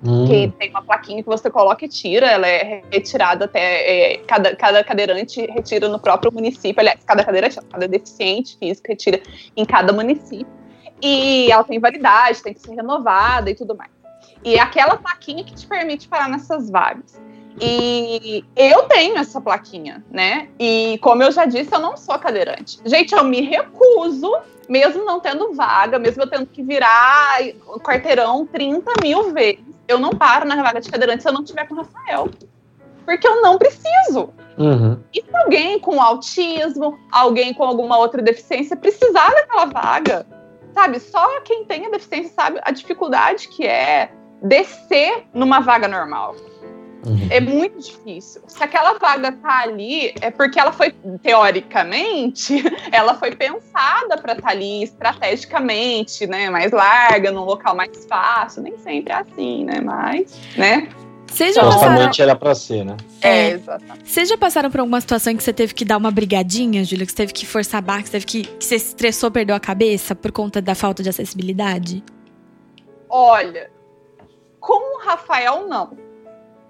[0.02, 4.14] Hum, que tem uma plaquinha que você coloca e tira, ela é retirada até.
[4.14, 6.80] é, cada, cada cadeirante retira no próprio município.
[6.80, 9.22] Aliás, cada cadeirante, cada deficiente físico retira
[9.58, 10.48] em cada município.
[11.02, 13.92] E ela tem validade, tem que ser renovada e tudo mais.
[14.44, 17.22] E é aquela plaquinha que te permite parar nessas vagas.
[17.62, 20.50] E eu tenho essa plaquinha, né?
[20.60, 22.80] E como eu já disse, eu não sou cadeirante.
[22.86, 24.32] Gente, eu me recuso,
[24.68, 30.00] mesmo não tendo vaga, mesmo eu tendo que virar o quarteirão 30 mil vezes, eu
[30.00, 32.30] não paro na vaga de cadeirante se eu não tiver com o Rafael.
[33.04, 34.30] Porque eu não preciso.
[34.58, 35.00] uhum.
[35.14, 40.28] E se alguém com autismo, alguém com alguma outra deficiência precisar daquela vaga,
[40.74, 41.00] sabe?
[41.00, 46.36] Só quem tem a deficiência sabe a dificuldade que é descer numa vaga normal.
[47.06, 47.28] Uhum.
[47.30, 48.42] É muito difícil.
[48.48, 54.50] Se aquela vaga tá ali, é porque ela foi, teoricamente, ela foi pensada para estar
[54.50, 56.50] ali estrategicamente, né?
[56.50, 58.64] Mais larga, num local mais fácil.
[58.64, 59.80] Nem sempre é assim, né?
[59.82, 60.90] Mas, né?
[61.32, 62.98] Vocês já, passaram, era pra ser, né?
[63.22, 63.52] É.
[63.52, 64.10] exatamente.
[64.10, 67.06] vocês já passaram por alguma situação em que você teve que dar uma brigadinha, Júlia?
[67.06, 69.30] Que você teve que forçar a barra, que você, teve que, que você se estressou,
[69.30, 72.04] perdeu a cabeça por conta da falta de acessibilidade?
[73.08, 73.70] Olha,
[74.60, 76.09] com o Rafael, não.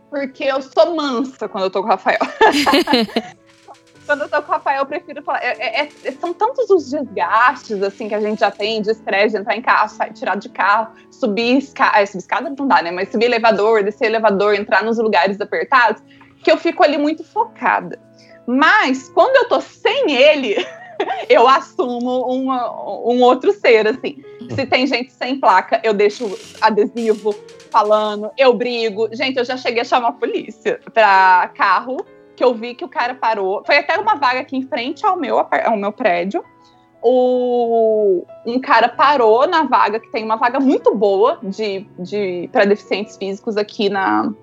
[0.09, 2.19] Porque eu sou mansa quando eu tô com o Rafael.
[4.05, 5.39] quando eu tô com o Rafael, eu prefiro falar.
[5.43, 9.35] é- é- é- são tantos os desgastes assim que a gente já tem de estresse,
[9.35, 12.05] de entrar em carro, sair, tirar de carro, subir escada.
[12.07, 12.89] subir escada não dá, né?
[12.91, 16.01] Mas subir elevador, descer elevador, entrar nos lugares apertados,
[16.43, 17.99] que eu fico ali muito focada.
[18.47, 20.55] Mas quando eu tô sem ele,
[21.29, 24.23] eu assumo um outro ser, assim.
[24.55, 27.33] Se tem gente sem placa, eu deixo adesivo
[27.69, 29.07] falando, eu brigo.
[29.12, 31.97] Gente, eu já cheguei a chamar a polícia pra carro,
[32.35, 33.63] que eu vi que o cara parou.
[33.65, 36.43] Foi até uma vaga aqui em frente ao meu, ao meu prédio.
[37.01, 42.65] O, um cara parou na vaga, que tem uma vaga muito boa de, de, para
[42.65, 44.33] deficientes físicos aqui na,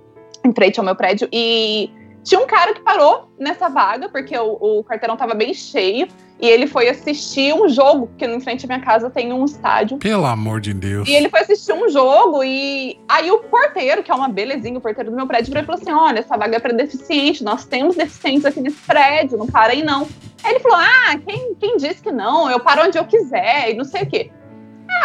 [0.44, 1.28] em frente ao meu prédio.
[1.30, 1.90] E
[2.26, 6.08] tinha um cara que parou nessa vaga, porque o, o quarteirão tava bem cheio.
[6.38, 9.96] E ele foi assistir um jogo, porque em frente à minha casa tem um estádio.
[9.96, 11.08] Pelo amor de Deus.
[11.08, 14.80] E ele foi assistir um jogo e aí o porteiro, que é uma belezinha, o
[14.80, 17.64] porteiro do meu prédio, virou e falou assim: olha, essa vaga é para deficiente, nós
[17.64, 20.06] temos deficientes aqui nesse prédio, não parem não.
[20.44, 22.50] Aí ele falou: ah, quem, quem disse que não?
[22.50, 24.30] Eu paro onde eu quiser e não sei o quê.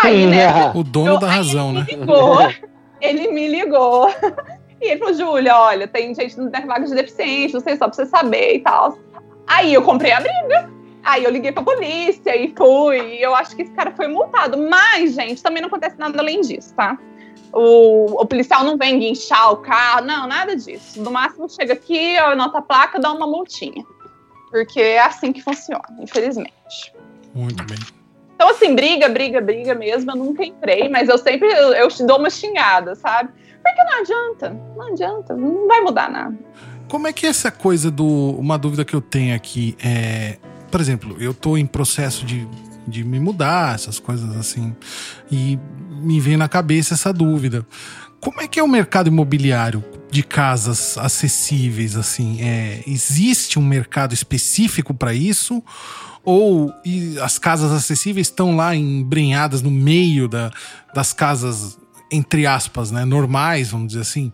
[0.03, 1.85] Aí, né, O dono Eu- da aí razão, né?
[1.89, 2.49] ele me ligou,
[2.99, 4.09] ele me ligou.
[4.81, 7.93] E ele falou, Júlia, olha, tem gente no vaga de deficiente, não sei, só pra
[7.93, 8.97] você saber e tal.
[9.45, 10.69] Aí eu comprei a briga.
[11.03, 13.17] Aí eu liguei pra polícia e fui.
[13.17, 14.57] E eu acho que esse cara foi multado.
[14.57, 16.97] Mas, gente, também não acontece nada além disso, tá?
[17.53, 21.01] O, o policial não vem guinchar o carro, não, nada disso.
[21.01, 23.83] No máximo chega aqui, anota a placa, dá uma multinha.
[24.49, 26.93] Porque é assim que funciona, infelizmente.
[27.33, 27.77] Muito bem.
[28.35, 32.03] Então, assim, briga, briga, briga mesmo, eu nunca entrei, mas eu sempre eu, eu te
[32.03, 33.31] dou uma xingada, sabe?
[33.75, 36.37] Porque não adianta, não adianta, não vai mudar nada.
[36.87, 38.05] Como é que é essa coisa do.
[38.37, 40.37] Uma dúvida que eu tenho aqui é.
[40.69, 42.47] Por exemplo, eu tô em processo de,
[42.87, 44.75] de me mudar, essas coisas assim.
[45.31, 45.59] E
[46.01, 47.65] me vem na cabeça essa dúvida.
[48.19, 49.83] Como é que é o mercado imobiliário?
[50.11, 52.41] de casas acessíveis, assim?
[52.41, 55.63] É, existe um mercado específico para isso?
[56.23, 56.71] Ou
[57.23, 60.51] as casas acessíveis estão lá embrenhadas no meio da,
[60.93, 61.79] das casas,
[62.11, 64.31] entre aspas, né, normais, vamos dizer assim?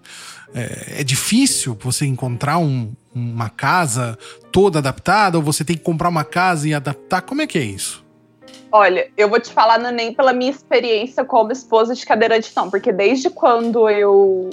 [0.53, 4.17] É, é difícil você encontrar um, uma casa
[4.51, 7.21] toda adaptada ou você tem que comprar uma casa e adaptar?
[7.21, 8.05] Como é que é isso?
[8.71, 12.51] Olha, eu vou te falar não é nem pela minha experiência como esposa de cadeirante,
[12.55, 14.49] não, porque desde quando eu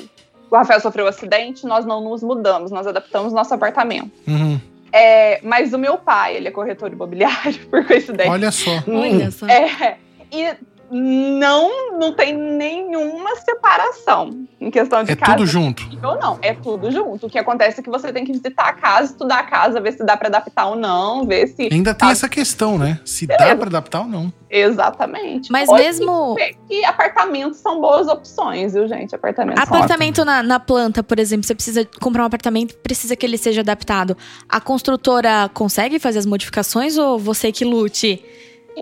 [0.50, 4.12] o Rafael sofreu um acidente, nós não nos mudamos, nós adaptamos nosso apartamento.
[4.26, 4.60] Uhum.
[4.92, 8.30] É, mas o meu pai, ele é corretor imobiliário, por coincidência.
[8.30, 8.70] Olha só.
[8.86, 9.46] Olha só.
[9.48, 9.96] É,
[10.30, 10.54] e
[10.90, 15.32] não, não tem nenhuma separação em questão de é casa.
[15.32, 15.82] É tudo junto?
[16.02, 17.26] Ou não, é tudo junto.
[17.26, 19.92] O que acontece é que você tem que visitar a casa, estudar a casa, ver
[19.92, 21.68] se dá para adaptar ou não, ver se.
[21.72, 23.00] Ainda tem essa questão, né?
[23.04, 23.48] Se Beleza.
[23.48, 24.32] dá para adaptar ou não.
[24.48, 25.50] Exatamente.
[25.50, 26.36] Mas Pode mesmo.
[26.68, 29.14] que apartamentos são boas opções, viu, gente?
[29.14, 33.36] Apartamentos Apartamento na, na planta, por exemplo, você precisa comprar um apartamento, precisa que ele
[33.36, 34.16] seja adaptado.
[34.48, 38.22] A construtora consegue fazer as modificações ou você que lute?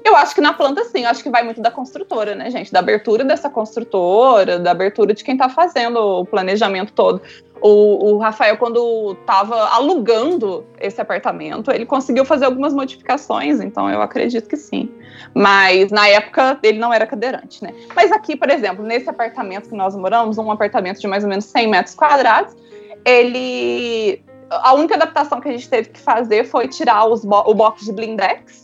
[0.05, 1.03] Eu acho que na planta, sim.
[1.03, 2.73] Eu acho que vai muito da construtora, né, gente?
[2.73, 7.21] Da abertura dessa construtora, da abertura de quem tá fazendo o planejamento todo.
[7.61, 14.03] O, o Rafael, quando estava alugando esse apartamento, ele conseguiu fazer algumas modificações, então eu
[14.03, 14.91] acredito que sim.
[15.33, 17.73] Mas na época ele não era cadeirante, né?
[17.95, 21.45] Mas aqui, por exemplo, nesse apartamento que nós moramos, um apartamento de mais ou menos
[21.45, 22.57] 100 metros quadrados,
[23.05, 24.23] ele.
[24.51, 27.87] A única adaptação que a gente teve que fazer foi tirar os bo o box
[27.87, 28.62] de blindex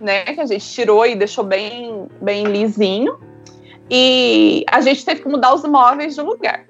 [0.00, 0.24] né?
[0.24, 3.18] Que a gente tirou e deixou bem, bem lisinho.
[3.90, 6.64] E a gente teve que mudar os móveis de lugar.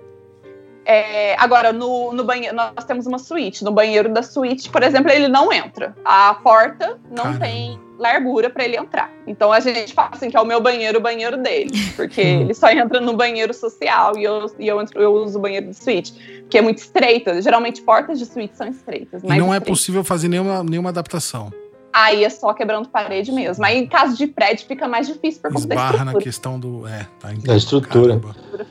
[0.85, 3.63] É, agora, no, no banheiro, nós temos uma suíte.
[3.63, 5.95] No banheiro da suíte, por exemplo, ele não entra.
[6.05, 7.45] A porta não Caramba.
[7.45, 9.13] tem largura para ele entrar.
[9.27, 11.71] Então a gente fala assim que é o meu banheiro, o banheiro dele.
[11.95, 15.41] Porque ele só entra no banheiro social e eu, e eu, entro, eu uso o
[15.43, 16.15] banheiro de suíte.
[16.49, 17.41] Que é muito estreita.
[17.43, 19.23] Geralmente portas de suíte são estreitas.
[19.23, 19.57] E não é estreitas.
[19.57, 21.53] é possível fazer nenhuma, nenhuma adaptação.
[21.93, 23.65] Aí é só quebrando parede mesmo.
[23.65, 26.87] Aí em caso de prédio fica mais difícil por conta Esbarra da na questão do.
[26.87, 28.21] É, tá da estrutura.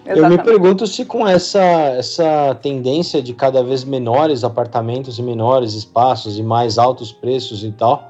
[0.06, 5.74] Eu me pergunto se com essa, essa tendência de cada vez menores apartamentos e menores
[5.74, 8.10] espaços e mais altos preços e tal,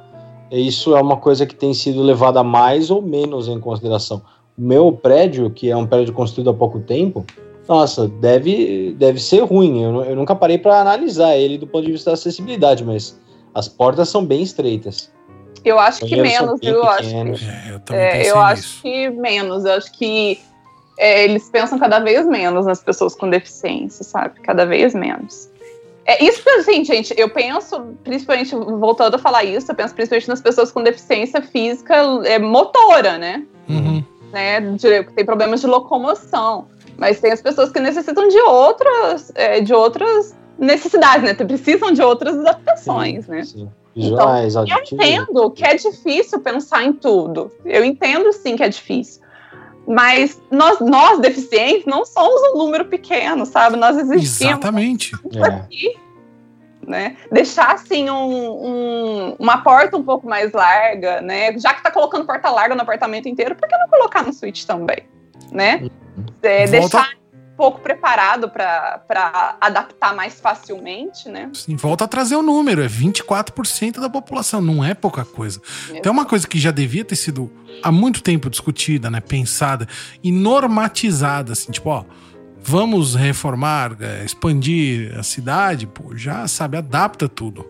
[0.52, 4.22] isso é uma coisa que tem sido levada mais ou menos em consideração.
[4.58, 7.26] O meu prédio, que é um prédio construído há pouco tempo,
[7.68, 9.82] nossa, deve, deve ser ruim.
[9.82, 13.18] Eu, eu nunca parei para analisar ele do ponto de vista da acessibilidade, mas
[13.54, 15.12] as portas são bem estreitas.
[15.64, 16.76] Eu acho que menos, viu?
[16.76, 19.66] Eu acho que, é, eu, é, eu acho que menos.
[19.66, 20.40] Eu acho que
[20.98, 24.40] é, eles pensam cada vez menos nas pessoas com deficiência, sabe?
[24.42, 25.50] Cada vez menos.
[26.06, 30.28] É isso que, assim, gente, eu penso, principalmente, voltando a falar isso, eu penso principalmente
[30.28, 33.44] nas pessoas com deficiência física é, motora, né?
[33.70, 34.04] Uhum.
[34.32, 34.60] né?
[34.62, 36.68] De, tem problemas de locomoção.
[36.98, 41.34] Mas tem as pessoas que necessitam de outras, é, de outras necessidades, né?
[41.34, 43.44] Precisam de outras adaptações, sim, né?
[43.44, 43.70] Sim.
[43.96, 47.52] Visuais, então, eu entendo que é difícil pensar em tudo.
[47.66, 49.22] Eu entendo sim que é difícil.
[49.88, 53.76] Mas nós, nós deficientes, não somos um número pequeno, sabe?
[53.76, 54.52] Nós existimos.
[54.52, 55.16] Exatamente.
[55.42, 56.90] Aqui, é.
[56.90, 57.18] né?
[57.32, 61.58] Deixar assim um, um, uma porta um pouco mais larga, né?
[61.58, 64.68] Já que tá colocando porta larga no apartamento inteiro, por que não colocar no suíte
[64.68, 65.00] também?
[65.52, 65.80] Né?
[65.82, 66.26] Uhum.
[66.44, 67.10] É, deixar
[67.60, 71.52] pouco preparado para adaptar mais facilmente, né?
[71.54, 75.60] Sim, volta a trazer o número, é 24% da população, não é pouca coisa.
[75.90, 76.02] Exato.
[76.02, 77.52] Tem uma coisa que já devia ter sido
[77.84, 79.86] há muito tempo discutida, né, pensada
[80.24, 82.06] e normatizada, assim, tipo, ó,
[82.62, 87.70] vamos reformar, é, expandir a cidade, pô, já sabe, adapta tudo,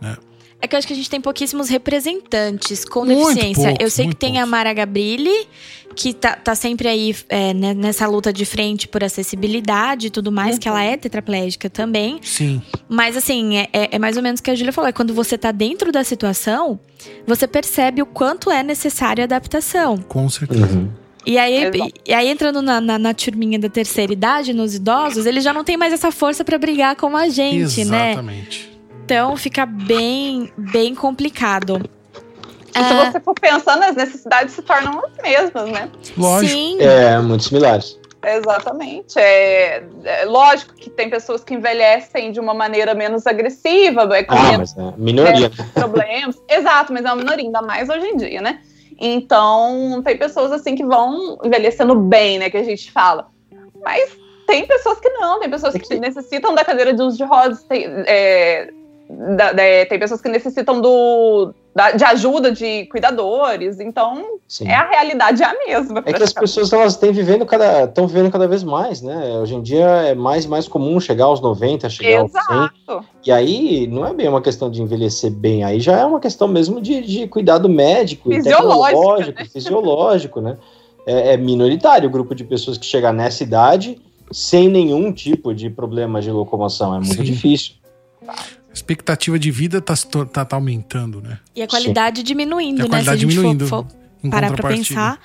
[0.00, 0.16] né?
[0.60, 3.62] É que eu acho que a gente tem pouquíssimos representantes com muito deficiência.
[3.62, 4.48] Poucos, eu sei que tem poucos.
[4.48, 5.46] a Mara Gabrilli,
[5.94, 10.32] que tá, tá sempre aí é, né, nessa luta de frente por acessibilidade e tudo
[10.32, 10.60] mais, uhum.
[10.60, 12.18] que ela é tetraplégica também.
[12.22, 12.60] Sim.
[12.88, 14.88] Mas assim, é, é, é mais ou menos o que a Júlia falou.
[14.88, 16.80] É quando você tá dentro da situação,
[17.24, 19.96] você percebe o quanto é necessária a adaptação.
[19.96, 20.76] Com certeza.
[20.76, 20.88] Uhum.
[21.26, 21.70] E aí,
[22.06, 25.62] e aí, entrando na, na, na, turminha da terceira idade, nos idosos, eles já não
[25.62, 27.90] têm mais essa força para brigar com a gente, Exatamente.
[27.90, 28.12] né?
[28.12, 28.77] Exatamente.
[29.08, 31.80] Então fica bem, bem complicado.
[32.76, 35.90] E se você for pensando, as necessidades se tornam as mesmas, né?
[36.14, 36.52] Lógico.
[36.52, 36.76] Sim.
[36.78, 37.98] É, muito similares.
[38.22, 39.18] Exatamente.
[39.18, 44.34] É, é, lógico que tem pessoas que envelhecem de uma maneira menos agressiva, é, com
[44.34, 45.50] ah, mas é minoria.
[45.72, 46.36] problemas.
[46.46, 48.60] Exato, mas é uma minoria, ainda mais hoje em dia, né?
[49.00, 52.50] Então, tem pessoas assim que vão envelhecendo bem, né?
[52.50, 53.28] Que a gente fala.
[53.82, 54.10] Mas
[54.46, 57.86] tem pessoas que não, tem pessoas que necessitam da cadeira de uso de rodas, tem,
[58.06, 58.70] é,
[59.08, 61.54] da, da, tem pessoas que necessitam do,
[61.96, 63.80] de ajuda de cuidadores.
[63.80, 64.68] Então, Sim.
[64.68, 66.02] é a realidade é a mesma.
[66.04, 69.38] É que as pessoas elas têm vivendo cada estão vivendo cada vez mais, né?
[69.38, 72.52] Hoje em dia é mais mais comum chegar aos 90, chegar Exato.
[72.52, 73.08] aos 100.
[73.26, 76.46] E aí não é bem uma questão de envelhecer bem, aí já é uma questão
[76.46, 79.48] mesmo de, de cuidado médico, fisiológico, né?
[79.50, 80.58] fisiológico, né?
[81.06, 83.98] É, é minoritário o grupo de pessoas que chega nessa idade
[84.30, 86.94] sem nenhum tipo de problema de locomoção.
[86.94, 87.22] É muito Sim.
[87.22, 87.74] difícil.
[88.78, 91.40] A expectativa de vida está tá, tá aumentando, né?
[91.54, 92.24] E a qualidade Sim.
[92.24, 92.90] diminuindo, e a né?
[92.90, 95.20] Qualidade Se a gente diminuindo, for, for parar para pensar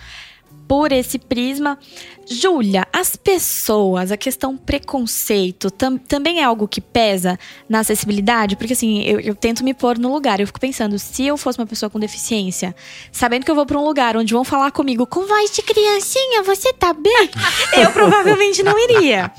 [0.68, 1.78] por esse prisma.
[2.26, 7.38] Júlia, as pessoas, a questão preconceito tam, também é algo que pesa
[7.68, 8.56] na acessibilidade?
[8.56, 10.40] Porque assim, eu, eu, tento me pôr no lugar.
[10.40, 12.74] Eu fico pensando, se eu fosse uma pessoa com deficiência,
[13.12, 16.44] sabendo que eu vou para um lugar onde vão falar comigo com voz de criancinha,
[16.44, 17.30] você tá bem?
[17.78, 19.32] eu provavelmente não iria.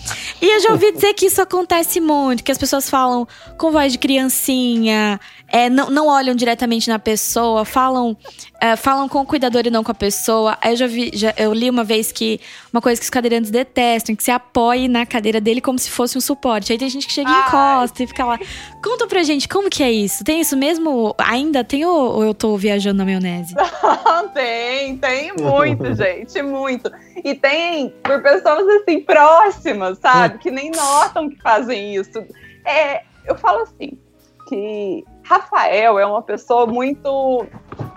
[0.42, 3.92] E eu já ouvi dizer que isso acontece muito, que as pessoas falam com voz
[3.92, 8.16] de criancinha, é, não, não olham diretamente na pessoa, falam,
[8.64, 10.57] é, falam com o cuidador e não com a pessoa.
[10.59, 12.40] Aí eu já vi, já, eu li uma vez que
[12.72, 16.16] uma coisa que os cadeirantes detestam, que se apoie na cadeira dele como se fosse
[16.16, 16.72] um suporte.
[16.72, 18.38] Aí tem gente que chega e encosta e fica lá.
[18.83, 20.24] Conta pra gente, como que é isso?
[20.24, 21.14] Tem isso mesmo?
[21.18, 23.55] Ainda tem ou, ou eu tô viajando na maionese?
[24.33, 26.90] tem, tem muito, gente, muito.
[27.22, 30.38] E tem por pessoas assim próximas, sabe?
[30.38, 32.24] Que nem notam que fazem isso.
[32.64, 33.98] É, eu falo assim,
[34.48, 37.46] que Rafael é uma pessoa muito.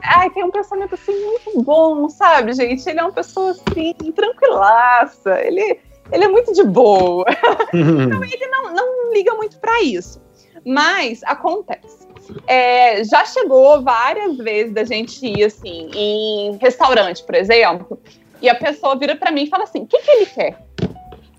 [0.03, 2.87] Ai, tem um pensamento assim muito bom, sabe, gente?
[2.87, 5.39] Ele é uma pessoa assim, tranquilaça.
[5.41, 5.79] Ele,
[6.11, 7.25] ele é muito de boa.
[7.73, 10.21] então ele não, não liga muito para isso.
[10.65, 12.07] Mas acontece.
[12.45, 17.99] É, já chegou várias vezes da gente ir assim em restaurante, por exemplo,
[18.41, 20.57] e a pessoa vira para mim e fala assim: o que, que ele quer?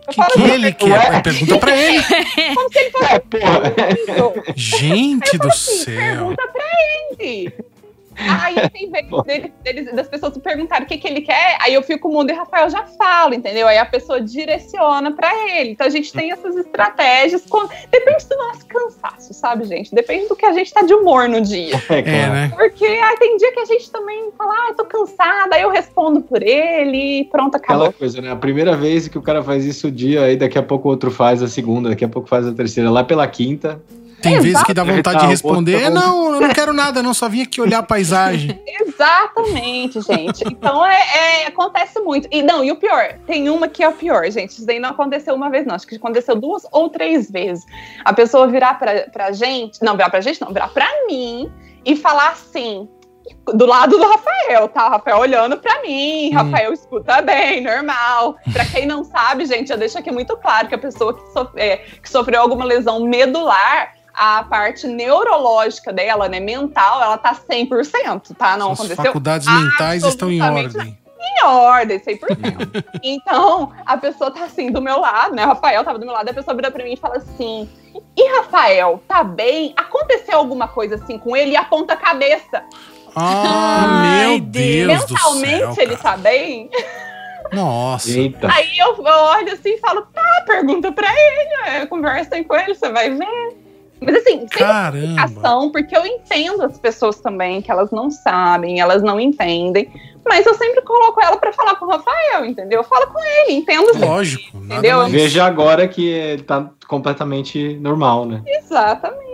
[0.07, 1.23] O que, que ele quer?
[1.23, 2.03] Pergunta pra ele.
[2.55, 3.13] Como se ele fosse.
[3.13, 4.55] É, porra.
[4.57, 5.95] Gente do assim, céu.
[5.97, 6.65] Pergunta pra
[7.21, 7.55] ele.
[8.19, 11.83] Aí tem vez dele, dele, das pessoas perguntarem o que, que ele quer, aí eu
[11.83, 13.69] fico mundo e Rafael já fala, entendeu?
[13.69, 15.71] Aí a pessoa direciona para ele.
[15.71, 17.45] Então a gente tem essas estratégias.
[17.49, 17.69] Com...
[17.91, 19.95] Depende do nosso cansaço, sabe, gente?
[19.95, 21.79] Depende do que a gente tá de humor no dia.
[21.89, 22.53] É, é né?
[22.55, 25.71] Porque ah, tem dia que a gente também fala, ah, eu tô cansada, aí eu
[25.71, 27.87] respondo por ele e pronto, acabou.
[27.87, 28.31] Aquela coisa, né?
[28.31, 30.91] A primeira vez que o cara faz isso o dia, aí daqui a pouco o
[30.91, 33.81] outro faz a segunda, daqui a pouco faz a terceira, lá pela quinta.
[34.21, 34.47] Tem Exato.
[34.47, 37.61] vezes que dá vontade de responder, não, eu não quero nada, não, só vim aqui
[37.61, 38.61] olhar a paisagem.
[38.67, 40.43] Exatamente, gente.
[40.45, 42.29] Então é, é, acontece muito.
[42.33, 44.51] E não, e o pior, tem uma que é o pior, gente.
[44.51, 45.75] Isso daí não aconteceu uma vez, não.
[45.75, 47.65] Acho que aconteceu duas ou três vezes.
[48.05, 51.51] A pessoa virar pra, pra gente, não, virar pra gente, não, virar pra mim
[51.85, 52.89] e falar assim.
[53.55, 54.87] Do lado do Rafael, tá?
[54.87, 56.35] O Rafael olhando pra mim, hum.
[56.35, 58.37] Rafael escuta bem, normal.
[58.53, 61.53] Pra quem não sabe, gente, já deixa aqui muito claro que a pessoa que, sof
[61.57, 68.35] é, que sofreu alguma lesão medular, a parte neurológica dela, né, mental, ela tá 100%,
[68.37, 68.57] tá?
[68.57, 69.05] Não As aconteceu.
[69.05, 70.99] faculdades mentais estão em ordem.
[71.21, 72.85] Em ordem, 100%.
[73.01, 75.45] então, a pessoa tá assim do meu lado, né?
[75.45, 77.69] O Rafael tava do meu lado, a pessoa vira pra mim e fala assim:
[78.17, 79.73] E Rafael, tá bem?
[79.77, 82.65] Aconteceu alguma coisa assim com ele e aponta a cabeça.
[83.15, 85.03] Ah, meu Deus!
[85.11, 86.71] Mentalmente do céu, ele tá bem?
[87.53, 88.11] Nossa.
[88.11, 88.49] Eita.
[88.53, 92.91] Aí eu olho assim e falo, tá, pergunta pra ele, conversa aí com ele, você
[92.91, 93.68] vai ver.
[94.01, 99.03] Mas assim, sem explicação, porque eu entendo as pessoas também, que elas não sabem, elas
[99.03, 99.91] não entendem.
[100.27, 102.85] Mas eu sempre coloco ela para falar com o Rafael, entendeu?
[102.85, 104.09] Fala com ele, entendo sempre.
[104.09, 104.59] Lógico.
[104.59, 105.07] Entendeu?
[105.09, 108.43] Veja agora que tá completamente normal, né?
[108.47, 109.29] Exatamente.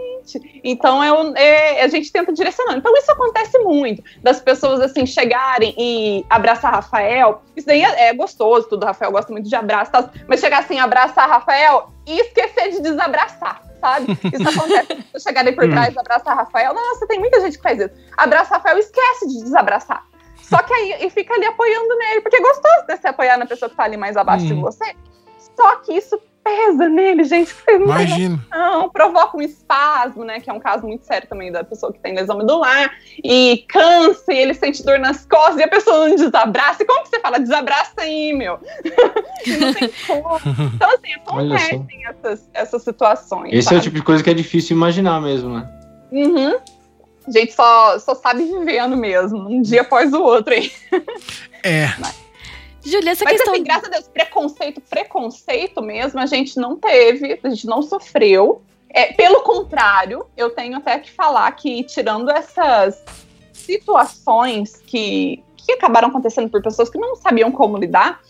[0.62, 2.76] Então eu, é, a gente tenta direcionar.
[2.76, 7.42] Então isso acontece muito, das pessoas assim chegarem e abraçar Rafael.
[7.56, 8.86] Isso daí é, é gostoso, tudo.
[8.86, 9.90] Rafael gosta muito de abraço,
[10.26, 14.12] mas chegar assim, abraçar Rafael e esquecer de desabraçar sabe?
[14.12, 15.04] Isso acontece.
[15.12, 15.70] Eu chegar por hum.
[15.70, 16.72] trás, abraçar Rafael.
[16.72, 17.94] Nossa, tem muita gente que faz isso.
[18.16, 20.06] Abraça Rafael esquece de desabraçar.
[20.42, 23.46] Só que aí e fica ali apoiando nele, porque é gostoso de se apoiar na
[23.46, 24.48] pessoa que tá ali mais abaixo hum.
[24.48, 24.96] de você.
[25.54, 27.54] Só que isso pesa nele, gente.
[27.68, 28.38] Imagina.
[28.52, 30.38] Não, provoca um espasmo, né?
[30.38, 32.92] Que é um caso muito sério também da pessoa que tem lesão medular.
[33.24, 36.82] E cansa, e ele sente dor nas costas, e a pessoa não desabraça.
[36.82, 37.40] E como que você fala?
[37.40, 38.60] Desabraça aí, meu.
[39.58, 40.40] não tem como.
[40.74, 43.52] Então, assim, acontecem essas, essas situações.
[43.52, 43.76] Esse sabe?
[43.76, 45.68] é o tipo de coisa que é difícil imaginar mesmo, né?
[46.12, 46.56] Uhum.
[47.26, 50.70] A gente só, só sabe vivendo mesmo, um dia após o outro aí.
[51.62, 51.88] É.
[51.98, 52.23] Mas,
[52.84, 53.54] Julia, essa Mas, questão.
[53.54, 58.62] Assim, graças a Deus, preconceito, preconceito mesmo, a gente não teve, a gente não sofreu.
[58.90, 63.02] É, pelo contrário, eu tenho até que falar que, tirando essas
[63.52, 68.20] situações que, que acabaram acontecendo por pessoas que não sabiam como lidar,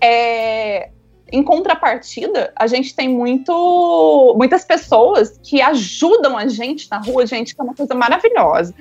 [0.00, 0.90] é,
[1.32, 7.54] em contrapartida, a gente tem muito, muitas pessoas que ajudam a gente na rua, gente,
[7.54, 8.74] que é uma coisa maravilhosa.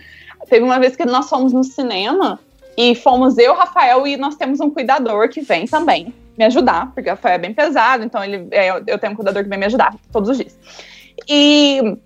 [0.47, 2.39] Teve uma vez que nós fomos no cinema
[2.77, 7.09] e fomos eu, Rafael, e nós temos um cuidador que vem também me ajudar, porque
[7.09, 9.65] o Rafael é bem pesado, então ele, é, eu tenho um cuidador que vem me
[9.65, 10.57] ajudar todos os dias.
[11.27, 11.97] E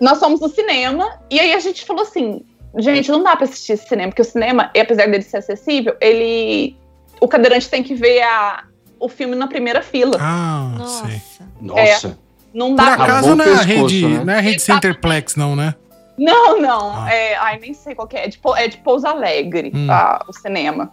[0.00, 2.42] nós fomos no cinema, e aí a gente falou assim:
[2.78, 6.76] gente, não dá pra assistir esse cinema, porque o cinema, apesar dele ser acessível, ele.
[7.20, 8.64] O cadeirante tem que ver a,
[9.00, 10.18] o filme na primeira fila.
[10.20, 11.06] Ah, Nossa.
[11.06, 11.20] sei.
[11.60, 12.08] Nossa.
[12.08, 12.26] É.
[12.52, 12.94] Não Por dá.
[12.94, 14.24] acaso Acabou não é a rede, né?
[14.24, 15.74] não é a rede Centerplex, não, né?
[16.18, 17.02] Não, não.
[17.04, 17.12] Ah.
[17.12, 18.24] É, ai, nem sei qual que é.
[18.24, 19.86] É de, é de Pouso Alegre, Hum.
[19.86, 20.92] tá, o cinema.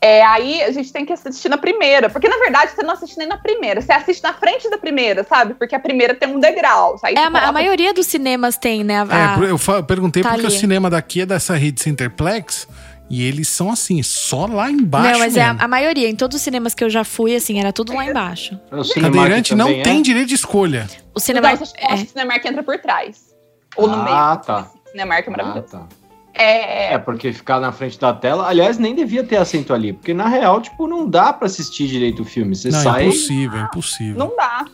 [0.00, 2.08] É, aí a gente tem que assistir na primeira.
[2.10, 3.80] Porque, na verdade, você não assiste nem na primeira.
[3.80, 5.54] Você assiste na frente da primeira, sabe?
[5.54, 6.96] Porque a primeira tem um degrau.
[7.02, 9.02] Aí É, a, ma- a coloca- maioria dos cinemas tem, né?
[9.08, 10.56] a- É, eu perguntei tá porque o ali.
[10.58, 12.68] cinema daqui é dessa rede Centerplex
[13.08, 15.12] e eles são assim, só lá embaixo.
[15.12, 16.08] Não, mas é a, a maioria.
[16.08, 18.60] Em todos os cinemas que eu já fui, assim, era tudo lá embaixo.
[18.70, 19.82] O Cinemark Cadeirante não é?
[19.82, 20.86] tem direito de escolha.
[21.14, 21.52] O cinema.
[21.52, 23.34] Então, acha é, que o Cinemark entra por trás.
[23.76, 24.16] Ou no meio.
[24.16, 24.70] Ah, tá.
[24.86, 25.68] O Cinemark é Ah, maravilhoso.
[25.72, 25.86] tá.
[26.38, 30.12] É, É, porque ficar na frente da tela, aliás, nem devia ter assento ali, porque
[30.12, 32.54] na real, tipo, não dá pra assistir direito o filme.
[32.54, 33.04] Você não, sai.
[33.04, 34.18] é impossível, é impossível.
[34.18, 34.66] não dá.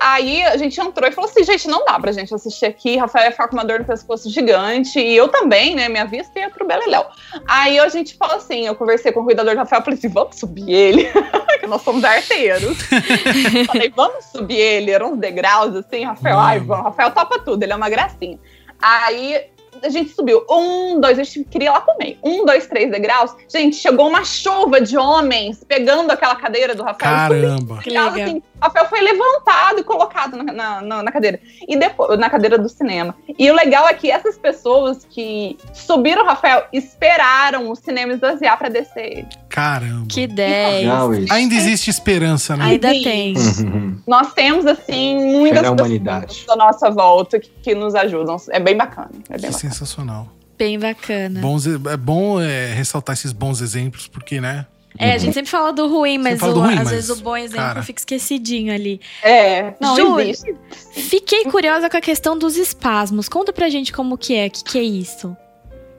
[0.00, 2.96] Aí a gente entrou e falou assim, gente, não dá pra gente assistir aqui.
[2.96, 4.98] Rafael ia ficar com uma dor no pescoço gigante.
[4.98, 5.90] E eu também, né?
[5.90, 7.04] Minha vista ia pro Beleléu.
[7.46, 10.36] Aí a gente falou assim, eu conversei com o cuidador do Rafael, falei assim, vamos
[10.36, 11.08] subir ele.
[11.60, 12.78] que nós somos arteiros.
[13.68, 14.90] falei, vamos subir ele.
[14.90, 16.84] Eram uns degraus assim, Rafael, ai, Vamos.
[16.84, 18.38] Rafael topa tudo, ele é uma gracinha.
[18.80, 19.50] Aí
[19.82, 20.44] a gente subiu.
[20.48, 22.18] Um, dois, a gente queria ir lá comer.
[22.22, 23.34] Um, dois, três degraus.
[23.48, 27.28] Gente, chegou uma chuva de homens pegando aquela cadeira do Rafael.
[27.28, 27.82] subindo Caramba.
[27.82, 28.08] Que legal.
[28.08, 31.40] assim, Rafael foi levantado e colocado na, na, na- na cadeira.
[31.66, 33.14] E depois, na cadeira do cinema.
[33.38, 38.58] E o legal é que essas pessoas que subiram o Rafael esperaram o cinema esvaziar
[38.58, 39.28] pra descer ele.
[39.48, 40.06] Caramba.
[40.08, 40.80] Que 10.
[40.82, 41.32] Legal isso.
[41.32, 42.64] Ainda existe esperança, né?
[42.64, 43.34] Ainda tem.
[44.06, 48.36] Nós temos, assim, muitas pessoas da nossa volta que, que nos ajudam.
[48.50, 49.10] É bem bacana.
[49.28, 49.52] É bem Que bacana.
[49.52, 50.28] sensacional.
[50.58, 51.40] Bem bacana.
[51.40, 54.66] Bons, é bom é, ressaltar esses bons exemplos, porque, né?
[54.98, 57.16] É, a gente sempre fala do ruim, mas o- do ruim, às mas, vezes o
[57.16, 57.82] bom exemplo cara.
[57.82, 59.00] fica esquecidinho ali.
[59.22, 60.54] É, não Ju, existe.
[60.92, 63.28] Fiquei curiosa com a questão dos espasmos.
[63.28, 65.34] Conta pra gente como que é, o que, que é isso?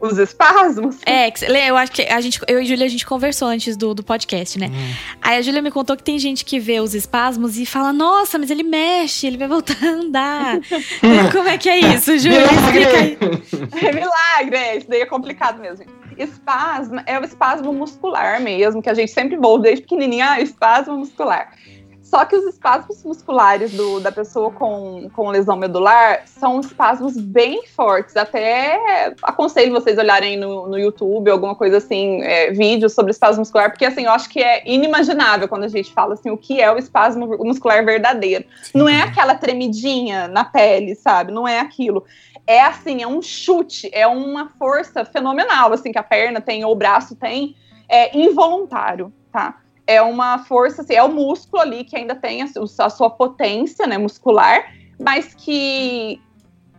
[0.01, 0.97] Os espasmos.
[1.05, 1.31] É,
[1.69, 4.57] eu acho que a gente, eu e Júlia, a gente conversou antes do, do podcast,
[4.59, 4.67] né?
[4.67, 4.93] Hum.
[5.21, 8.39] Aí a Júlia me contou que tem gente que vê os espasmos e fala, nossa,
[8.39, 10.59] mas ele mexe, ele vai voltar a andar.
[11.31, 12.45] Como é que é isso, Júlia?
[12.45, 13.17] Explica aí.
[13.81, 15.85] É milagre, é, isso daí é complicado mesmo.
[16.17, 20.97] Espasmo é o espasmo muscular mesmo, que a gente sempre ouve desde pequenininha, ah, espasmo
[20.97, 21.51] muscular.
[22.11, 27.65] Só que os espasmos musculares do- da pessoa com, com lesão medular são espasmos bem
[27.67, 28.17] fortes.
[28.17, 33.69] Até aconselho vocês olharem no, no YouTube, alguma coisa assim, é, vídeos sobre espasmo muscular,
[33.69, 36.69] porque assim, eu acho que é inimaginável quando a gente fala assim, o que é
[36.69, 38.43] o espasmo muscular verdadeiro.
[38.61, 38.77] Sim.
[38.77, 41.31] Não é aquela tremidinha na pele, sabe?
[41.31, 42.03] Não é aquilo.
[42.45, 46.73] É assim, é um chute, é uma força fenomenal, assim, que a perna tem ou
[46.73, 47.55] o braço tem,
[47.87, 49.61] é involuntário, tá?
[49.91, 52.47] É uma força, assim, é o músculo ali que ainda tem a,
[52.79, 56.19] a sua potência, né, muscular, mas que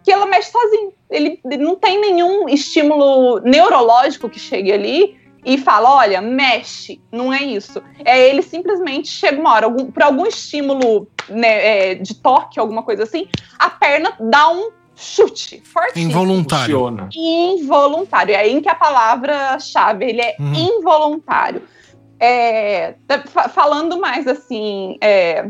[0.04, 0.92] que ela mexe sozinho.
[1.08, 7.00] Ele, ele não tem nenhum estímulo neurológico que chegue ali e fala, olha, mexe.
[7.10, 7.82] Não é isso.
[8.04, 12.82] É ele simplesmente chega uma hora, algum, por algum estímulo né, é, de toque, alguma
[12.82, 16.10] coisa assim, a perna dá um chute fortíssimo.
[16.10, 17.08] Involuntário.
[17.14, 18.34] Involuntário.
[18.34, 20.78] É aí que a palavra-chave, ele é Uhum.
[20.78, 21.62] involuntário.
[22.24, 25.44] É, tá- fa- falando mais assim, é,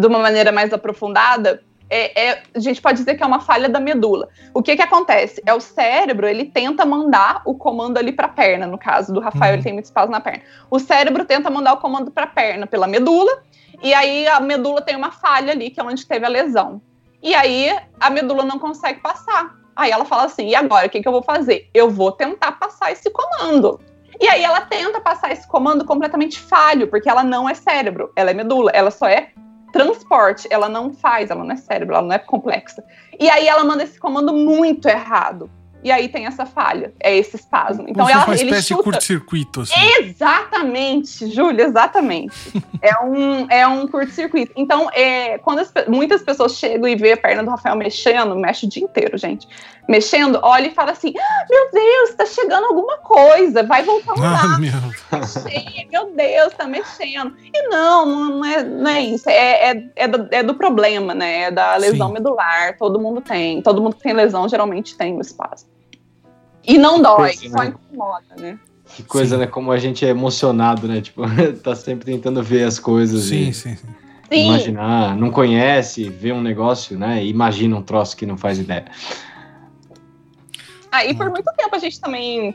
[0.00, 3.68] de uma maneira mais aprofundada, é- é- a gente pode dizer que é uma falha
[3.68, 4.28] da medula.
[4.54, 5.42] O que que acontece?
[5.44, 9.20] É o cérebro, ele tenta mandar o comando ali para a perna, no caso do
[9.20, 9.54] Rafael, Uhum.
[9.56, 10.42] ele tem muito espaço na perna.
[10.70, 13.42] O cérebro tenta mandar o comando para a perna pela medula,
[13.82, 16.80] e aí a medula tem uma falha ali, que é onde teve a lesão.
[17.22, 19.54] E aí a medula não consegue passar.
[19.76, 20.86] Aí ela fala assim: e agora?
[20.86, 21.68] O que, que eu vou fazer?
[21.74, 23.78] Eu vou tentar passar esse comando.
[24.20, 28.30] E aí ela tenta passar esse comando completamente falho, porque ela não é cérebro, ela
[28.30, 29.30] é medula, ela só é
[29.72, 32.82] transporte, ela não faz, ela não é cérebro, ela não é complexa.
[33.18, 35.50] E aí ela manda esse comando muito errado.
[35.82, 37.84] E aí tem essa falha, é esse espasmo.
[37.88, 39.74] Então Como ela, uma espécie de curto-circuito, assim.
[40.00, 42.34] Exatamente, Júlia, exatamente.
[42.82, 44.52] é um, é um curto-circuito.
[44.56, 48.66] Então, é, quando as muitas pessoas chegam e vê a perna do Rafael mexendo, mexe
[48.66, 49.46] o dia inteiro, gente.
[49.88, 54.38] Mexendo, olha e fala assim: ah, meu Deus, tá chegando alguma coisa, vai voltar andar.
[54.48, 54.72] Ah, meu.
[55.90, 57.34] meu Deus, tá mexendo.
[57.52, 59.30] E não, não, não é, não é isso.
[59.30, 61.44] É, é, é, do, é do problema, né?
[61.44, 62.14] É da lesão Sim.
[62.14, 62.76] medular.
[62.76, 63.62] Todo mundo tem.
[63.62, 65.77] Todo mundo que tem lesão geralmente tem o espasmo.
[66.68, 67.48] E não dói, Pois é.
[67.48, 68.58] só incomoda, né?
[68.94, 69.40] Que coisa, Sim.
[69.40, 69.46] né?
[69.46, 71.00] Como a gente é emocionado, né?
[71.00, 71.22] Tipo,
[71.64, 73.86] tá sempre tentando ver as coisas Sim, e sim, sim.
[74.30, 75.16] Sim, imaginar.
[75.16, 77.24] Não conhece, vê um negócio, né?
[77.24, 78.84] Imagina um troço que não faz ideia.
[80.92, 82.54] Ah, e por muito tempo a gente também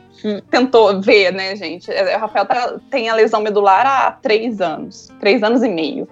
[0.49, 1.89] tentou ver, né, gente?
[1.89, 6.07] O Rafael tá- tem a lesão medular há três anos, três anos e meio.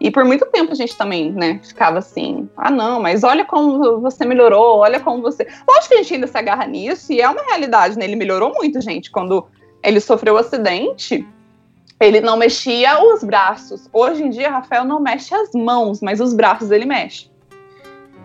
[0.00, 4.00] E por muito tempo a gente também, né, ficava assim, ah, não, mas olha como
[4.00, 5.46] você melhorou, olha como você.
[5.68, 8.06] Lógico que a gente ainda se agarra nisso, e é uma realidade, né?
[8.06, 9.10] Ele melhorou muito, gente.
[9.10, 9.46] Quando
[9.82, 11.26] ele sofreu o acidente,
[12.00, 13.90] ele não mexia os braços.
[13.92, 17.30] Hoje em dia, Rafael não mexe as mãos, mas os braços ele mexe.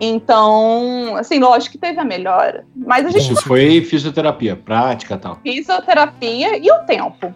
[0.00, 2.66] Então, assim, lógico que teve a melhora.
[2.74, 5.36] Mas a gente Isso foi fisioterapia, prática e tal.
[5.42, 7.34] fisioterapia e o tempo.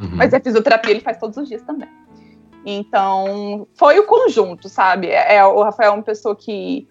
[0.00, 0.10] Uhum.
[0.12, 1.88] Mas a fisioterapia ele faz todos os dias também.
[2.64, 5.08] Então, foi o conjunto, sabe?
[5.08, 6.86] É, é- o Rafael é uma pessoa que,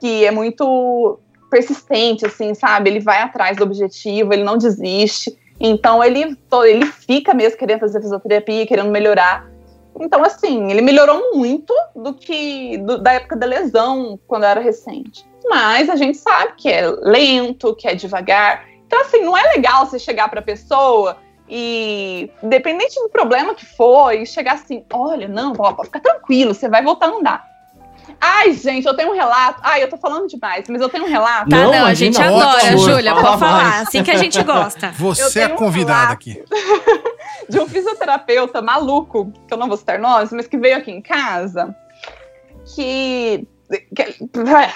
[0.00, 1.18] que é muito
[1.50, 2.90] persistente, assim, sabe?
[2.90, 5.36] Ele vai atrás do objetivo, ele não desiste.
[5.58, 6.36] Então, ele,
[6.66, 9.48] ele fica mesmo querendo fazer fisioterapia, querendo melhorar.
[9.98, 15.24] Então, assim, ele melhorou muito do que do- da época da lesão, quando era recente.
[15.48, 18.66] Mas a gente sabe que é lento, que é devagar.
[18.86, 21.16] Então, assim, não é legal você chegar pra pessoa
[21.48, 26.54] e, independente do problema que for, e chegar assim: olha, não, ó, pode ficar tranquilo,
[26.54, 27.56] você vai voltar a andar.
[28.20, 29.60] Ai, gente, eu tenho um relato.
[29.62, 31.50] Ai, eu tô falando demais, mas eu tenho um relato.
[31.50, 32.78] Tá, Não, não, a gente imagina, adora, ótimo.
[32.78, 33.62] Júlia, Fala pode falar.
[33.64, 33.88] mais.
[33.88, 34.90] Assim que a gente gosta.
[34.96, 36.12] Você é um convidada relato.
[36.14, 36.42] aqui.
[37.50, 41.02] de um fisioterapeuta maluco, que eu não vou citar nomes, mas que veio aqui em
[41.02, 41.76] casa,
[42.74, 43.46] que-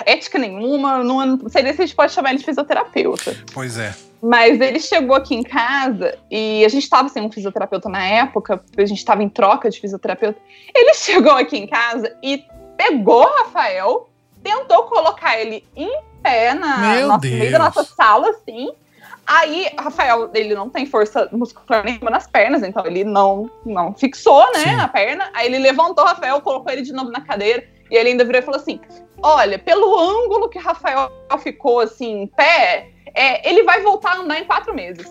[0.05, 3.37] ética nenhuma, não, não sei nem se a gente pode chamar ele de fisioterapeuta.
[3.53, 3.95] Pois é.
[4.23, 8.63] Mas ele chegou aqui em casa e a gente estava sem um fisioterapeuta na época,
[8.77, 10.39] a gente estava em troca de fisioterapeuta.
[10.75, 12.45] Ele chegou aqui em casa e
[12.77, 14.11] pegou o Rafael,
[14.43, 15.91] tentou colocar ele em
[16.23, 18.71] pé na nossa, no meio da nossa sala, assim.
[19.27, 24.45] Aí, Rafael, ele não tem força muscular nenhuma nas pernas, então ele não, não fixou,
[24.53, 24.75] né, Sim.
[24.75, 25.31] a perna.
[25.33, 28.41] Aí ele levantou o Rafael, colocou ele de novo na cadeira, e ele ainda virou
[28.41, 28.81] e falou assim:
[29.23, 34.41] Olha, pelo ângulo que Rafael ficou assim, em pé, é, ele vai voltar a andar
[34.41, 35.07] em quatro meses.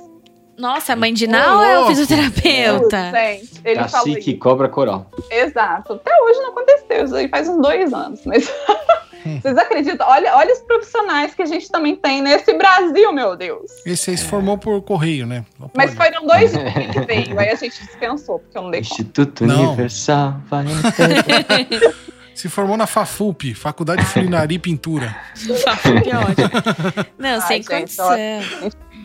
[0.59, 3.11] Nossa, a mãe de Nau é o fisioterapeuta.
[3.11, 4.39] Gente, ele falou Cacique isso.
[4.39, 5.09] cobra coral.
[5.31, 5.93] Exato.
[5.93, 8.19] Até hoje não aconteceu, isso aí faz uns dois anos.
[8.25, 8.51] Mas
[9.41, 10.05] vocês acreditam?
[10.05, 13.71] Olha, olha os profissionais que a gente também tem nesse Brasil, meu Deus.
[13.85, 15.45] Esse aí se formou por correio, né?
[15.57, 16.11] Não Mas pode.
[16.13, 18.93] foram dois dias que veio, aí a gente dispensou, porque eu não dei conta.
[18.95, 19.67] Instituto Não.
[19.67, 20.65] Universal vai
[22.39, 25.13] Se formou na FAFUP, Faculdade de Funilaria e Pintura.
[25.35, 27.05] que ótimo.
[27.17, 28.09] Não, Ai, sem gente, condição.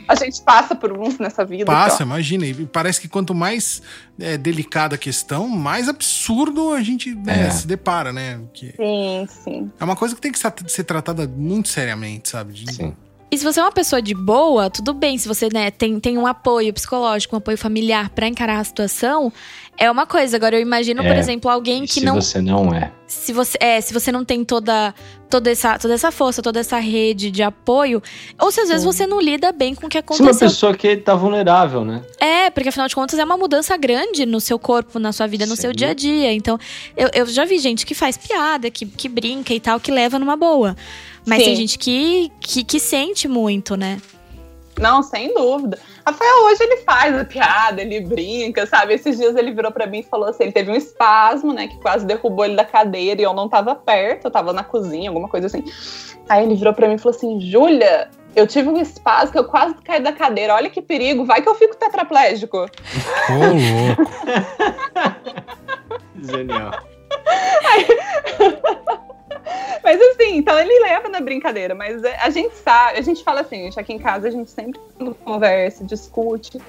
[0.06, 1.64] A gente passa por uns nessa vida.
[1.64, 2.06] Passa, então.
[2.06, 2.46] imagina.
[2.46, 3.82] E parece que quanto mais
[4.20, 7.50] é, delicada a questão, mais absurdo a gente né, É.
[7.50, 8.38] se depara, né?
[8.52, 9.72] Que Sim, sim.
[9.80, 10.38] é uma coisa que tem que
[10.70, 12.52] ser tratada muito seriamente, sabe?
[12.52, 12.94] De- Sim.
[13.32, 15.18] E se você é uma pessoa de boa, tudo bem.
[15.18, 19.32] Se você né, tem, tem um apoio psicológico, um apoio familiar pra encarar a situação,
[19.78, 20.36] é uma coisa.
[20.36, 21.18] Agora, eu imagino, por É.
[21.18, 22.14] exemplo, alguém E que se não.
[22.20, 22.92] você não é.
[23.06, 24.94] Se você, é, se você não tem toda,
[25.30, 28.02] toda, essa, toda essa força, toda essa rede de apoio,
[28.40, 30.48] ou se às vezes você não lida bem com o que Se uma aconteceu.
[30.48, 32.02] pessoa que tá vulnerável, né?
[32.18, 35.46] É, porque afinal de contas é uma mudança grande no seu corpo, na sua vida,
[35.46, 35.76] no seu Sim.
[35.76, 36.32] dia a dia.
[36.32, 36.58] Então,
[36.96, 40.18] eu, eu já vi gente que faz piada, que, que brinca e tal, que leva
[40.18, 40.76] numa boa.
[41.26, 41.44] Mas Sim.
[41.46, 43.98] tem gente que, que, que sente muito, né?
[44.80, 45.78] Não, sem dúvida.
[46.06, 48.92] Rafael, hoje ele faz a piada, ele brinca, sabe?
[48.94, 51.66] Esses dias ele virou pra mim e falou assim: ele teve um espasmo, né?
[51.66, 55.08] Que quase derrubou ele da cadeira e eu não tava perto, eu tava na cozinha,
[55.08, 55.64] alguma coisa assim.
[56.28, 59.44] Aí ele virou pra mim e falou assim: Júlia, eu tive um espasmo que eu
[59.44, 62.58] quase caí da cadeira, olha que perigo, vai que eu fico tetraplégico.
[62.58, 62.66] Ô,
[63.96, 64.12] louco.
[66.20, 66.72] Genial.
[69.82, 73.42] Mas assim, então ele leva na brincadeira, mas é, a gente sabe, a gente fala
[73.42, 74.80] assim, gente, aqui em casa a gente sempre
[75.24, 76.60] conversa, discute.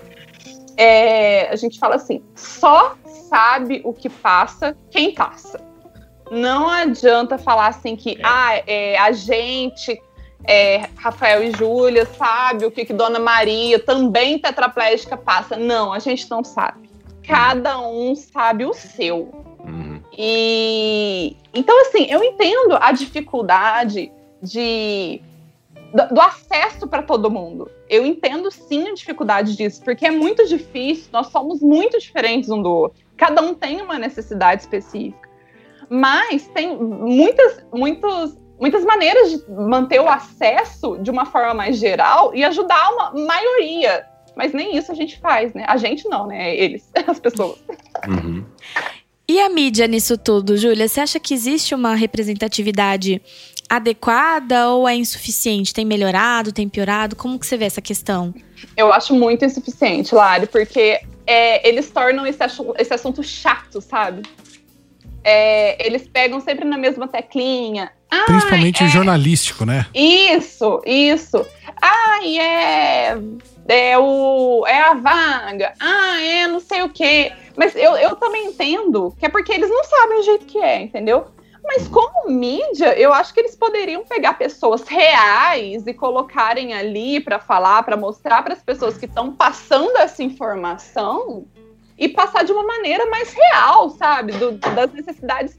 [0.77, 2.95] É, a gente fala assim, só
[3.29, 5.59] sabe o que passa quem passa.
[6.29, 10.01] Não adianta falar assim que ah, é, a gente,
[10.43, 15.55] é, Rafael e Júlia, sabe o que, que Dona Maria, também tetraplégica, passa.
[15.55, 16.89] Não, a gente não sabe.
[17.23, 19.54] Cada um sabe o seu.
[20.17, 24.11] E então, assim, eu entendo a dificuldade
[24.41, 25.21] de
[25.93, 27.69] do, do acesso para todo mundo.
[27.89, 32.61] Eu entendo sim a dificuldade disso, porque é muito difícil, nós somos muito diferentes um
[32.61, 32.99] do outro.
[33.15, 35.29] Cada um tem uma necessidade específica.
[35.89, 42.35] Mas tem muitas, muitos, muitas maneiras de manter o acesso de uma forma mais geral
[42.35, 44.05] e ajudar uma maioria.
[44.35, 45.63] Mas nem isso a gente faz, né?
[45.67, 46.55] A gente não, né?
[46.55, 47.63] Eles, as pessoas.
[48.07, 48.43] Uhum.
[49.27, 50.87] E a mídia nisso tudo, Júlia?
[50.87, 53.21] Você acha que existe uma representatividade
[53.67, 55.73] adequada ou é insuficiente?
[55.73, 57.15] Tem melhorado, tem piorado?
[57.15, 58.33] Como que você vê essa questão?
[58.77, 62.39] Eu acho muito insuficiente, Lari, porque é, eles tornam esse,
[62.77, 64.21] esse assunto chato, sabe?
[65.23, 67.91] É, eles pegam sempre na mesma teclinha.
[68.27, 68.87] Principalmente é...
[68.87, 69.87] jornalístico, né?
[69.93, 71.43] Isso, isso.
[71.81, 73.17] Ah, é,
[73.67, 75.73] é, o, é a vaga.
[75.79, 77.31] Ah, é não sei o quê.
[77.55, 80.81] Mas eu, eu também entendo que é porque eles não sabem o jeito que é,
[80.81, 81.27] entendeu?
[81.63, 87.39] Mas como mídia, eu acho que eles poderiam pegar pessoas reais e colocarem ali para
[87.39, 91.45] falar, para mostrar para as pessoas que estão passando essa informação
[91.97, 94.33] e passar de uma maneira mais real, sabe?
[94.33, 95.57] Do, das necessidades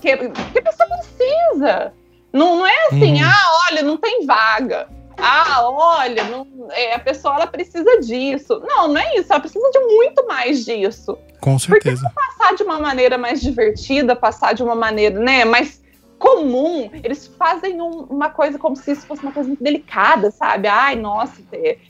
[0.00, 1.94] que, que a pessoa precisa.
[2.32, 3.28] Não, não é assim, uhum.
[3.28, 4.88] ah, olha, não tem vaga.
[5.18, 8.60] Ah, olha, não, é, a pessoa ela precisa disso.
[8.66, 9.32] Não, não é isso.
[9.32, 11.18] Ela precisa de muito mais disso.
[11.40, 12.02] Com certeza.
[12.02, 15.82] Porque passar de uma maneira mais divertida, passar de uma maneira, né, mais
[16.18, 20.66] comum, eles fazem um, uma coisa como se isso fosse uma coisa muito delicada, sabe?
[20.66, 21.40] Ai, nossa,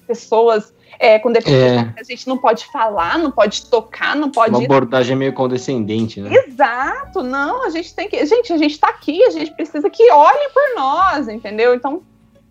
[0.07, 2.01] pessoas é, com deficiência é.
[2.01, 4.55] a gente não pode falar, não pode tocar, não pode.
[4.55, 6.31] Uma abordagem meio condescendente, né?
[6.47, 8.25] Exato, não, a gente tem que.
[8.27, 11.75] Gente, a gente tá aqui, a gente precisa que olhem por nós, entendeu?
[11.75, 12.03] Então,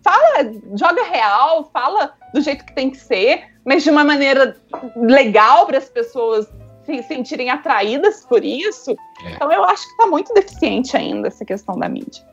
[0.08, 4.56] fala, joga real, fala do jeito que tem que ser, mas de uma maneira
[4.96, 6.48] legal para as pessoas
[6.84, 8.92] se sentirem atraídas por isso.
[9.24, 9.32] É.
[9.32, 12.24] Então eu acho que está muito deficiente ainda essa questão da mídia.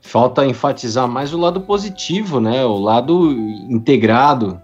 [0.00, 2.64] Falta enfatizar mais o lado positivo, né?
[2.64, 4.60] O lado integrado.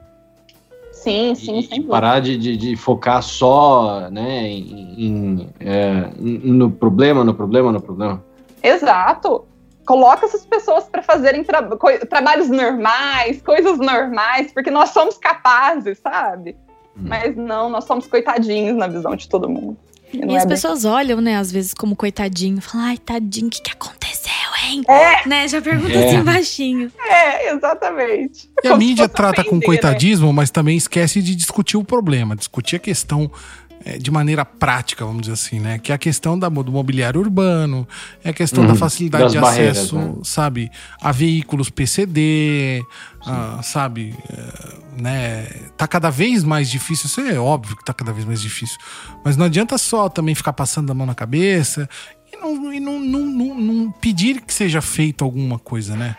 [0.92, 7.22] Sim, sim, e, parar de, de, de, focar só né, em, em é, no problema,
[7.22, 8.24] no problema, no problema.
[8.62, 9.44] Exato.
[9.84, 11.62] Coloca essas pessoas para fazerem tra
[12.08, 16.56] trabalhos normais, coisas normais, porque nós somos capazes, sabe?
[16.96, 17.04] Hum.
[17.06, 19.76] Mas não, nós somos coitadinhos na visão de todo mundo.
[20.12, 20.92] E, e as é pessoas bem...
[20.92, 24.32] olham, né, às vezes, como coitadinho, falam, ai, tadinho, o que, que aconteceu,
[24.64, 24.82] hein?
[24.88, 25.28] É.
[25.28, 25.48] Né?
[25.48, 26.06] Já pergunta é.
[26.06, 26.92] assim baixinho.
[27.08, 28.48] É, exatamente.
[28.62, 30.32] E a mídia trata com coitadismo, né?
[30.32, 33.63] mas também esquece de discutir o problema, discutir a questão é,
[33.98, 35.78] de maneira prática, vamos dizer assim, né?
[35.78, 37.86] Que é a questão da, do mobiliário urbano,
[38.22, 40.14] é a questão uhum, da facilidade de acesso, né?
[40.24, 40.70] sabe,
[41.00, 42.82] a veículos PCD,
[43.26, 45.46] a, sabe, é, né?
[45.76, 48.78] Tá cada vez mais difícil, isso é óbvio que tá cada vez mais difícil,
[49.24, 51.88] mas não adianta só também ficar passando a mão na cabeça
[52.32, 56.16] e não, e não, não, não, não pedir que seja feito alguma coisa, né?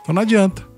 [0.00, 0.77] Então não adianta.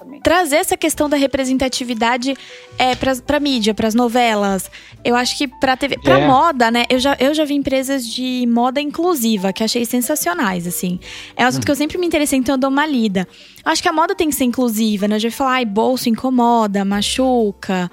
[0.00, 0.22] Exatamente.
[0.22, 2.34] Trazer essa questão da representatividade
[2.78, 4.70] é, pra, pra mídia, pras novelas.
[5.04, 5.98] Eu acho que pra TV.
[5.98, 6.26] Pra é.
[6.26, 6.86] moda, né?
[6.88, 10.98] Eu já, eu já vi empresas de moda inclusiva, que achei sensacionais, assim.
[11.36, 11.66] É um assunto hum.
[11.66, 13.28] que eu sempre me interessei, então eu dou uma lida.
[13.64, 15.16] Eu acho que a moda tem que ser inclusiva, né?
[15.16, 17.90] Eu já falar, ai, bolso incomoda, machuca.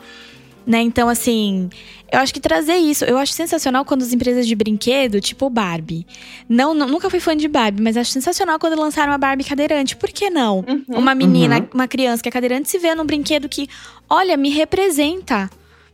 [0.68, 0.82] Né?
[0.82, 1.70] Então, assim,
[2.12, 6.06] eu acho que trazer isso, eu acho sensacional quando as empresas de brinquedo, tipo Barbie.
[6.50, 9.96] Não, não nunca fui fã de Barbie, mas acho sensacional quando lançaram uma Barbie cadeirante.
[9.96, 10.66] Por que não?
[10.68, 11.68] Uhum, uma menina, uhum.
[11.74, 13.70] uma criança que é cadeirante se vê num brinquedo que,
[14.10, 15.50] olha, me representa.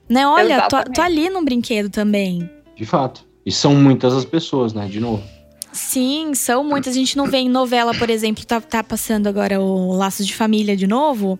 [0.10, 0.26] Né?
[0.26, 2.50] Olha, tô, tô ali num brinquedo também.
[2.76, 3.24] De fato.
[3.46, 4.88] E são muitas as pessoas, né?
[4.88, 5.24] De novo.
[5.72, 6.94] Sim, são muitas.
[6.94, 10.34] A gente não vê em novela, por exemplo, tá, tá passando agora o Laços de
[10.34, 11.38] Família de novo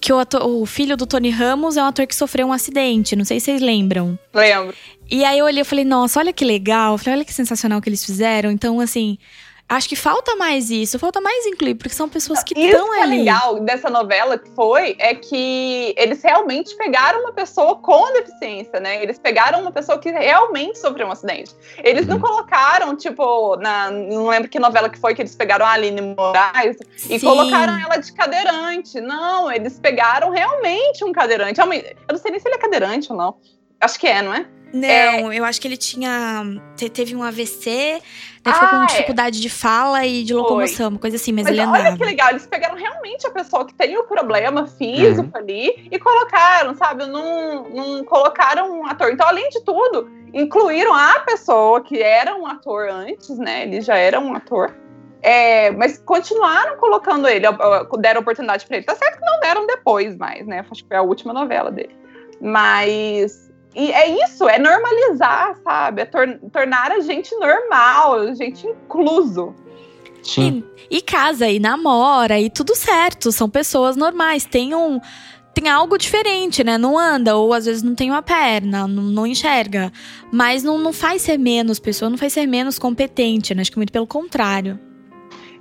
[0.00, 3.16] que o, ator, o, filho do Tony Ramos é um ator que sofreu um acidente,
[3.16, 4.18] não sei se vocês lembram.
[4.32, 4.74] Lembro.
[5.10, 7.88] E aí eu olhei e falei, nossa, olha que legal, falei, olha que sensacional que
[7.88, 8.50] eles fizeram.
[8.50, 9.18] Então, assim,
[9.68, 13.16] Acho que falta mais isso, falta mais incluir, porque são pessoas que estão é ali.
[13.16, 18.78] O legal dessa novela que foi é que eles realmente pegaram uma pessoa com deficiência,
[18.78, 19.02] né?
[19.02, 21.52] Eles pegaram uma pessoa que realmente sofreu um acidente.
[21.78, 22.22] Eles não uhum.
[22.22, 26.76] colocaram, tipo, na, não lembro que novela que foi que eles pegaram a Aline Moraes
[26.96, 27.16] Sim.
[27.16, 29.00] e colocaram ela de cadeirante.
[29.00, 31.58] Não, eles pegaram realmente um cadeirante.
[31.58, 33.36] Eu não sei nem se ele é cadeirante ou não.
[33.80, 34.46] Acho que é, não é?
[34.72, 35.38] Não, é...
[35.38, 36.44] eu acho que ele tinha.
[36.92, 38.02] Teve um AVC,
[38.46, 38.86] daí ficou com ah, é.
[38.86, 39.40] dificuldade é.
[39.42, 41.88] de fala e de locomoção, uma coisa assim, mas, mas ele andava.
[41.88, 45.30] Olha que legal, eles pegaram realmente a pessoa que tem o problema físico uhum.
[45.34, 47.06] ali e colocaram, sabe?
[47.06, 49.10] Não, não colocaram um ator.
[49.12, 53.62] Então, além de tudo, incluíram a pessoa que era um ator antes, né?
[53.62, 54.74] Ele já era um ator.
[55.22, 57.46] É, mas continuaram colocando ele,
[57.98, 58.86] deram oportunidade para ele.
[58.86, 60.64] Tá certo que não deram depois mais, né?
[60.70, 61.96] Acho que foi a última novela dele.
[62.40, 63.45] Mas
[63.76, 66.00] e é isso, é normalizar, sabe?
[66.00, 69.54] É tor tornar a gente normal, a gente incluso.
[70.22, 70.64] Sim.
[70.90, 73.30] E, e casa, e namora, e tudo certo.
[73.30, 74.46] São pessoas normais.
[74.46, 74.98] Tem um
[75.52, 76.78] tem algo diferente, né?
[76.78, 79.92] Não anda, ou às vezes não tem uma perna, não, não enxerga.
[80.32, 83.60] Mas não, não faz ser menos pessoa, não faz ser menos competente, né?
[83.60, 84.78] Acho que muito pelo contrário.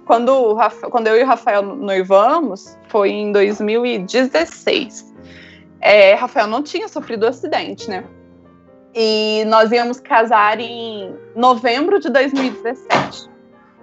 [0.05, 0.57] Quando,
[0.89, 5.14] quando eu e o Rafael noivamos, foi em 2016
[5.85, 8.03] é, Rafael não tinha sofrido acidente, né?
[8.95, 13.29] E nós íamos casar em novembro de 2017.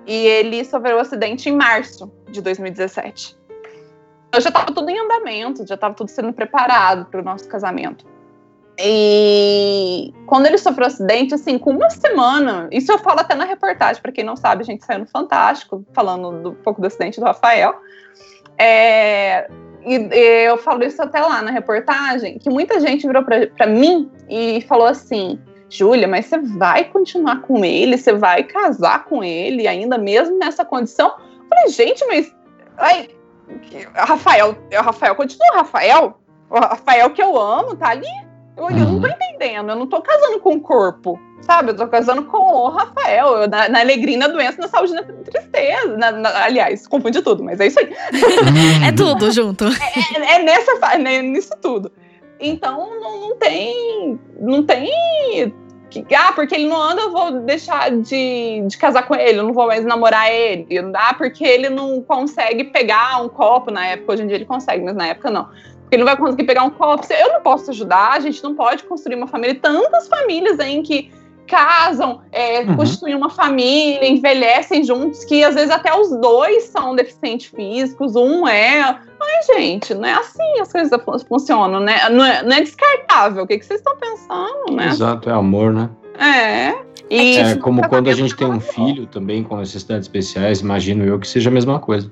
[0.05, 3.39] E ele sofreu um acidente em março de 2017.
[4.35, 8.05] Eu já estava tudo em andamento, já estava tudo sendo preparado para o nosso casamento.
[8.81, 13.45] E quando ele sofreu um acidente, assim, com uma semana, isso eu falo até na
[13.45, 16.87] reportagem, para quem não sabe, a gente saiu no Fantástico, falando do, um pouco do
[16.89, 17.77] acidente do Rafael.
[18.59, 19.49] É,
[19.85, 24.11] e, e, eu falo isso até lá na reportagem, que muita gente virou para mim
[24.29, 27.97] e falou assim: Júlia, mas você vai continuar com ele?
[27.97, 31.09] Você vai casar com ele ainda mesmo nessa condição?
[31.09, 32.35] Eu falei, gente, mas.
[32.79, 33.09] Ai,
[33.95, 36.19] Rafael, Rafael continua Rafael?
[36.51, 38.07] O Rafael que eu amo, tá ali.
[38.57, 39.15] Eu, eu não tô uhum.
[39.15, 41.71] entendendo, eu não tô casando com o corpo, sabe?
[41.71, 45.03] Eu tô casando com o Rafael, eu, na, na, alegria, na doença, na saúde, na
[45.03, 45.97] tristeza.
[45.97, 47.93] Na, na, aliás, confunde tudo, mas é isso aí.
[48.87, 49.65] é tudo junto.
[49.67, 51.93] É, é, é nessa, né, nisso tudo.
[52.41, 54.19] Então não, não tem.
[54.41, 54.91] Não tem
[56.01, 59.43] que, ah, porque ele não anda, eu vou deixar de, de casar com ele, eu
[59.43, 60.67] não vou mais namorar ele.
[60.95, 64.83] Ah, porque ele não consegue pegar um copo na época, hoje em dia ele consegue,
[64.83, 65.45] mas na época não.
[65.45, 67.07] Porque ele não vai conseguir pegar um copo.
[67.13, 69.55] Eu não posso ajudar, a gente não pode construir uma família.
[69.61, 71.13] Tantas famílias em que
[71.53, 72.77] casam, é, uhum.
[72.77, 78.49] constituem uma família, envelhecem juntos, que às vezes até os dois são deficientes físicos, um
[78.49, 78.81] é.
[78.81, 80.91] Ai, gente, não é assim as coisas
[81.29, 82.09] funcionam, né?
[82.09, 83.45] Não é, não é descartável.
[83.45, 84.89] O que, que vocês estão pensando, né?
[84.89, 85.91] Exato, é amor, né?
[86.19, 86.75] É.
[87.11, 91.21] E é como quando a gente tem um filho também com necessidades especiais, imagino eu
[91.21, 92.11] que seja a mesma coisa.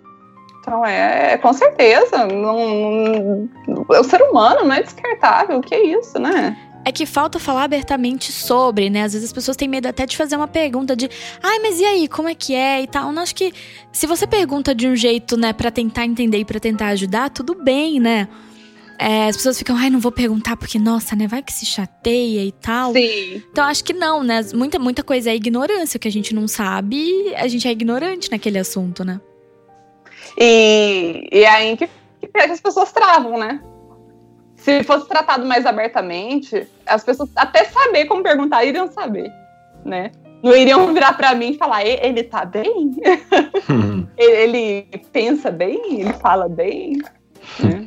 [0.61, 2.27] Então, é, com certeza.
[2.27, 5.59] Não, não, o ser humano não é descartável.
[5.59, 6.55] O que é isso, né?
[6.85, 9.03] É que falta falar abertamente sobre, né?
[9.03, 11.11] Às vezes as pessoas têm medo até de fazer uma pergunta de,
[11.43, 13.13] ai, mas e aí, como é que é e tal.
[13.13, 13.53] Não acho que
[13.93, 17.55] se você pergunta de um jeito, né, para tentar entender e para tentar ajudar, tudo
[17.55, 18.29] bem, né?
[18.99, 22.45] É, as pessoas ficam, ai, não vou perguntar porque, nossa, né, vai que se chateia
[22.45, 22.93] e tal.
[22.93, 23.43] Sim.
[23.51, 24.41] Então acho que não, né?
[24.55, 28.31] Muita, muita coisa é ignorância, o que a gente não sabe, a gente é ignorante
[28.31, 29.19] naquele assunto, né?
[30.37, 33.61] E, e é aí que, que as pessoas travam, né?
[34.79, 39.31] Se fosse tratado mais abertamente, as pessoas até saber como perguntar iriam saber,
[39.85, 40.11] né?
[40.43, 42.97] Não iriam virar para mim e falar, ele tá bem?
[43.69, 44.09] Uhum.
[44.17, 46.01] ele pensa bem?
[46.01, 46.99] Ele fala bem?
[47.61, 47.87] Né?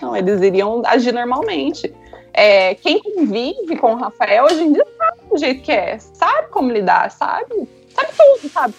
[0.00, 1.92] Não, eles iriam agir normalmente.
[2.32, 6.48] É, quem convive com o Rafael hoje em dia sabe do jeito que é, sabe
[6.48, 7.68] como lidar, sabe?
[7.90, 8.74] Sabe tudo, sabe?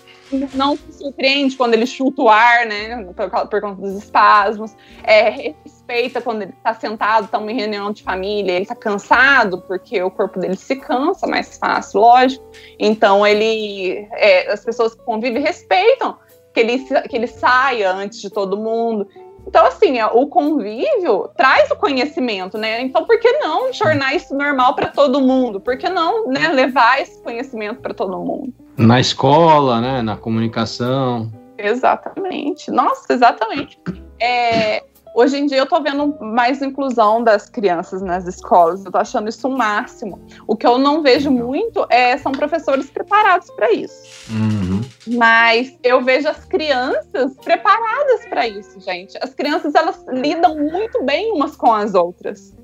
[0.54, 3.04] Não se surpreende quando ele chuta o ar, né?
[3.16, 4.74] Por, por conta dos espasmos.
[5.04, 5.54] É,
[5.90, 10.12] respeita quando ele está sentado, está em reunião de família, ele está cansado, porque o
[10.12, 12.46] corpo dele se cansa mais fácil, lógico.
[12.78, 16.18] Então ele, é, as pessoas que convivem respeitam
[16.54, 16.78] que ele,
[17.10, 19.08] que ele saia antes de todo mundo.
[19.48, 22.82] Então, assim, é, o convívio traz o conhecimento, né?
[22.82, 25.60] Então, por que não tornar isso normal para todo mundo?
[25.60, 28.54] Por que não né, levar esse conhecimento para todo mundo?
[28.78, 30.02] Na escola, né?
[30.04, 31.32] Na comunicação.
[31.58, 32.70] Exatamente.
[32.70, 33.80] Nossa, exatamente.
[34.22, 34.84] É,
[35.20, 39.28] Hoje em dia eu tô vendo mais inclusão das crianças nas escolas, eu tô achando
[39.28, 40.18] isso o um máximo.
[40.48, 44.32] O que eu não vejo muito é são professores preparados para isso.
[44.32, 44.80] Uhum.
[45.18, 49.18] Mas eu vejo as crianças preparadas para isso, gente.
[49.22, 52.56] As crianças elas lidam muito bem umas com as outras.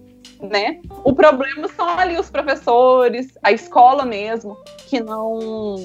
[0.41, 0.79] Né?
[1.03, 5.75] O problema são ali os professores, a escola mesmo, que não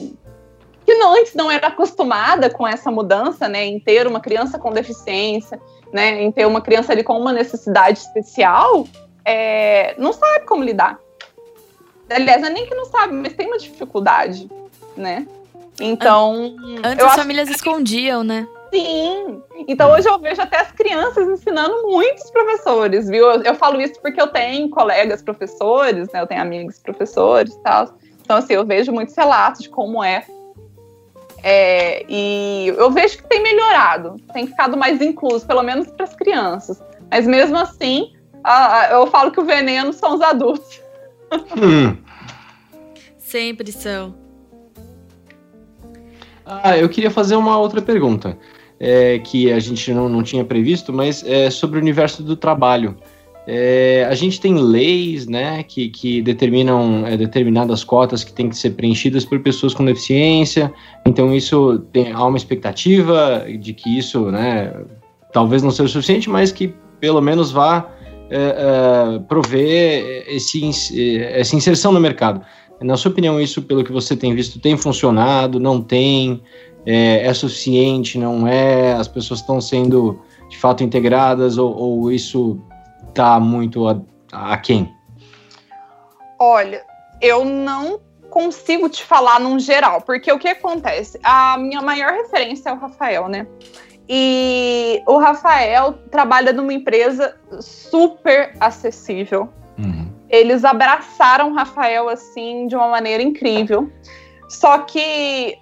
[0.87, 4.73] que não, antes não era acostumada com essa mudança, né, em ter uma criança com
[4.73, 5.61] deficiência,
[5.93, 8.86] né, em ter uma criança ali com uma necessidade especial,
[9.24, 10.99] é, não sabe como lidar.
[12.09, 14.51] Aliás, é nem que não sabe, mas tem uma dificuldade,
[14.97, 15.26] né?
[15.80, 16.57] Então.
[16.84, 17.55] Antes as famílias que...
[17.55, 18.47] escondiam, né?
[18.72, 19.43] Sim.
[19.66, 23.30] Então hoje eu vejo até as crianças ensinando muitos professores, viu?
[23.30, 26.20] Eu, eu falo isso porque eu tenho colegas professores, né?
[26.20, 27.95] Eu tenho amigos professores e tal.
[28.22, 30.24] Então, assim, eu vejo muitos relatos de como é
[31.43, 36.14] é, e eu vejo que tem melhorado, tem ficado mais incluso, pelo menos para as
[36.14, 36.82] crianças.
[37.11, 38.12] Mas mesmo assim,
[38.45, 40.80] a, a, eu falo que o veneno são os adultos.
[41.57, 41.97] Hum.
[43.18, 44.14] Sempre são.
[46.45, 48.36] Ah, eu queria fazer uma outra pergunta,
[48.78, 52.97] é, que a gente não, não tinha previsto, mas é sobre o universo do trabalho.
[53.53, 58.57] É, a gente tem leis né, que, que determinam é, determinadas cotas que têm que
[58.57, 60.72] ser preenchidas por pessoas com deficiência,
[61.05, 64.72] então isso tem, há uma expectativa de que isso né,
[65.32, 67.90] talvez não seja o suficiente, mas que pelo menos vá
[68.30, 70.70] é, é prover esse,
[71.32, 72.42] essa inserção no mercado.
[72.80, 75.59] Na sua opinião, isso, pelo que você tem visto, tem funcionado?
[75.59, 76.40] Não tem?
[76.86, 78.16] É, é suficiente?
[78.16, 78.92] Não é?
[78.92, 82.61] As pessoas estão sendo de fato integradas ou, ou isso
[83.14, 84.00] tá muito a,
[84.32, 84.92] a quem?
[86.38, 86.82] Olha,
[87.20, 88.00] eu não
[88.30, 91.18] consigo te falar num geral, porque o que acontece?
[91.22, 93.46] A minha maior referência é o Rafael, né?
[94.08, 99.48] E o Rafael trabalha numa empresa super acessível.
[99.78, 100.11] Uhum.
[100.28, 103.90] Eles abraçaram o Rafael assim de uma maneira incrível.
[104.48, 105.56] Só que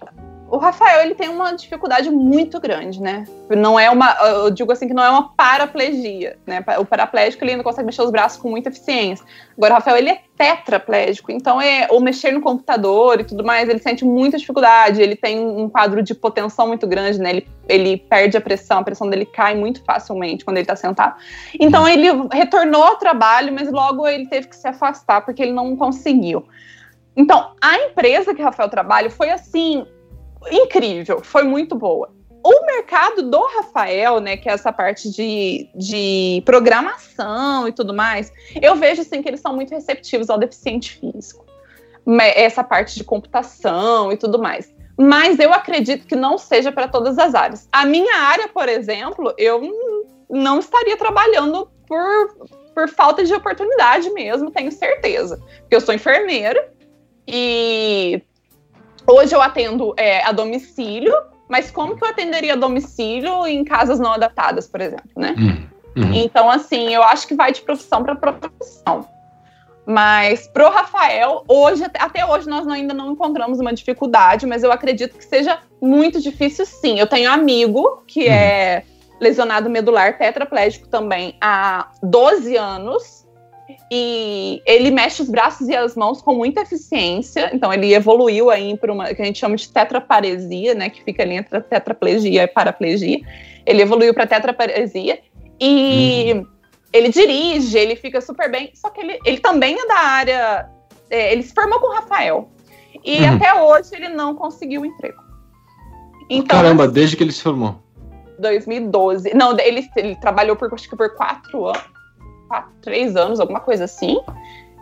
[0.50, 3.24] o Rafael ele tem uma dificuldade muito grande, né?
[3.50, 6.64] Não é uma, eu digo assim que não é uma paraplegia, né?
[6.78, 9.24] O paraplégico ele ainda consegue mexer os braços com muita eficiência.
[9.56, 13.68] Agora o Rafael ele é tetraplégico, então é ou mexer no computador e tudo mais,
[13.68, 15.02] ele sente muita dificuldade.
[15.02, 17.30] Ele tem um quadro de potensão muito grande, né?
[17.30, 21.16] Ele, ele perde a pressão, a pressão dele cai muito facilmente quando ele está sentado.
[21.60, 25.76] Então ele retornou ao trabalho, mas logo ele teve que se afastar porque ele não
[25.76, 26.46] conseguiu.
[27.14, 29.84] Então, a empresa que o Rafael trabalha foi assim,
[30.50, 32.10] incrível, foi muito boa.
[32.44, 38.32] O mercado do Rafael, né, que é essa parte de, de programação e tudo mais,
[38.60, 41.44] eu vejo assim que eles são muito receptivos ao deficiente físico.
[42.34, 44.72] Essa parte de computação e tudo mais.
[44.98, 47.68] Mas eu acredito que não seja para todas as áreas.
[47.70, 49.60] A minha área, por exemplo, eu
[50.28, 55.40] não estaria trabalhando por, por falta de oportunidade mesmo, tenho certeza.
[55.60, 56.72] Porque eu sou enfermeira
[57.26, 58.22] e
[59.08, 61.14] Hoje eu atendo é, a domicílio,
[61.48, 65.34] mas como que eu atenderia a domicílio em casas não adaptadas, por exemplo, né?
[65.38, 66.02] Uhum.
[66.04, 66.14] uhum.
[66.14, 69.08] Então, assim, eu acho que vai de profissão para profissão.
[69.86, 75.16] Mas pro Rafael, hoje, até hoje, nós ainda não encontramos uma dificuldade, mas eu acredito
[75.16, 76.98] que seja muito difícil sim.
[76.98, 78.32] Eu tenho um amigo que uhum.
[78.32, 78.82] é
[79.18, 83.26] lesionado medular tetraplégico também há 12 anos.
[83.90, 87.50] E ele mexe os braços e as mãos com muita eficiência.
[87.52, 91.22] Então ele evoluiu aí para uma que a gente chama de tetraparesia, né, que fica
[91.22, 93.20] ali entre tetraplegia e paraplegia.
[93.66, 95.20] Ele evoluiu para tetraparesia
[95.60, 96.46] e uhum.
[96.92, 98.70] ele dirige, ele fica super bem.
[98.74, 100.70] Só que ele, ele também é da área.
[101.10, 102.48] É, ele se formou com o Rafael
[103.04, 103.36] e uhum.
[103.36, 105.22] até hoje ele não conseguiu emprego.
[106.30, 107.82] Então, Caramba, assim, desde que ele se formou.
[108.38, 109.34] 2012.
[109.34, 111.97] Não, ele, ele trabalhou por acho que por quatro anos
[112.48, 114.18] quatro, três anos, alguma coisa assim.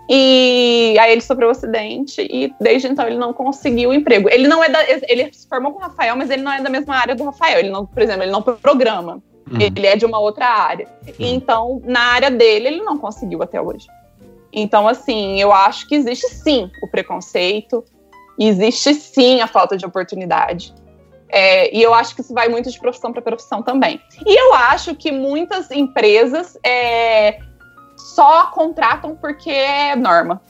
[0.09, 4.29] E aí ele sofreu um acidente e desde então ele não conseguiu emprego.
[4.31, 6.71] Ele não é da, ele se formou com o Rafael, mas ele não é da
[6.71, 7.59] mesma área do Rafael.
[7.59, 9.21] Ele não, por exemplo, ele não programa.
[9.51, 9.61] Uhum.
[9.61, 10.89] Ele é de uma outra área.
[11.07, 11.15] Uhum.
[11.19, 13.87] Então, na área dele, ele não conseguiu até hoje.
[14.53, 17.85] Então, assim, eu acho que existe sim o preconceito,
[18.39, 20.73] existe sim a falta de oportunidade.
[21.29, 24.01] É, e eu acho que isso vai muito de profissão para profissão também.
[24.25, 27.39] E eu acho que muitas empresas é,
[28.07, 30.41] só contratam porque é norma.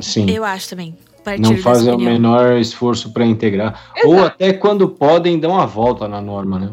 [0.00, 0.30] Sim.
[0.30, 0.96] Eu acho também.
[1.38, 3.78] Não fazem o menor esforço para integrar.
[3.94, 4.08] Exato.
[4.08, 6.72] Ou até quando podem, dão uma volta na norma, né?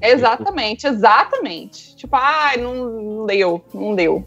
[0.00, 1.94] Exatamente, exatamente.
[1.96, 4.24] Tipo, ai, ah, não deu, não deu.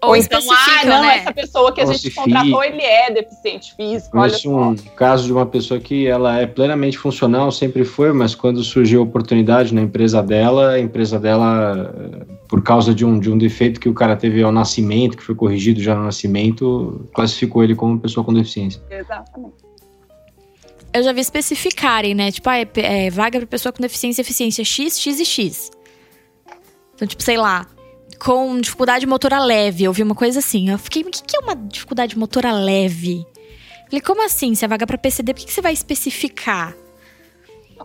[0.00, 1.18] Ou, Ou então, ah, não, né?
[1.18, 4.12] essa pessoa que a gente contratou, ele é deficiente físico.
[4.12, 8.62] Conheço um caso de uma pessoa que ela é plenamente funcional, sempre foi, mas quando
[8.62, 11.92] surgiu a oportunidade na empresa dela, a empresa dela,
[12.48, 15.34] por causa de um, de um defeito que o cara teve ao nascimento, que foi
[15.34, 18.80] corrigido já no nascimento, classificou ele como pessoa com deficiência.
[18.88, 19.68] Exatamente.
[20.92, 22.30] Eu já vi especificarem, né?
[22.30, 25.70] Tipo, ah, é, é vaga para pessoa com deficiência, eficiência X, X e X.
[26.94, 27.66] Então, tipo, sei lá,
[28.18, 29.84] com dificuldade motora leve.
[29.84, 30.70] Eu vi uma coisa assim.
[30.70, 33.26] Eu fiquei, o que é uma dificuldade motora leve?
[33.86, 34.54] Falei, como assim?
[34.54, 36.76] Se é vaga para PCD, por que, você vai especificar?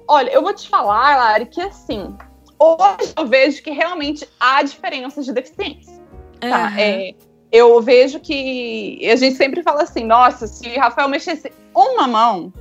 [0.08, 2.14] Olha, eu vou te falar, Lari, que assim,
[2.60, 5.94] hoje eu vejo que realmente há diferenças de deficiência.
[6.42, 6.68] Tá?
[6.68, 6.80] Uhum.
[6.80, 7.12] É,
[7.52, 12.52] eu vejo que a gente sempre fala assim, nossa, se Rafael mexesse uma mão,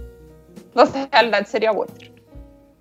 [0.75, 2.13] nossa realidade seria outra.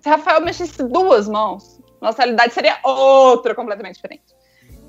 [0.00, 4.41] Se Rafael mexesse duas mãos, nossa realidade seria outra completamente diferente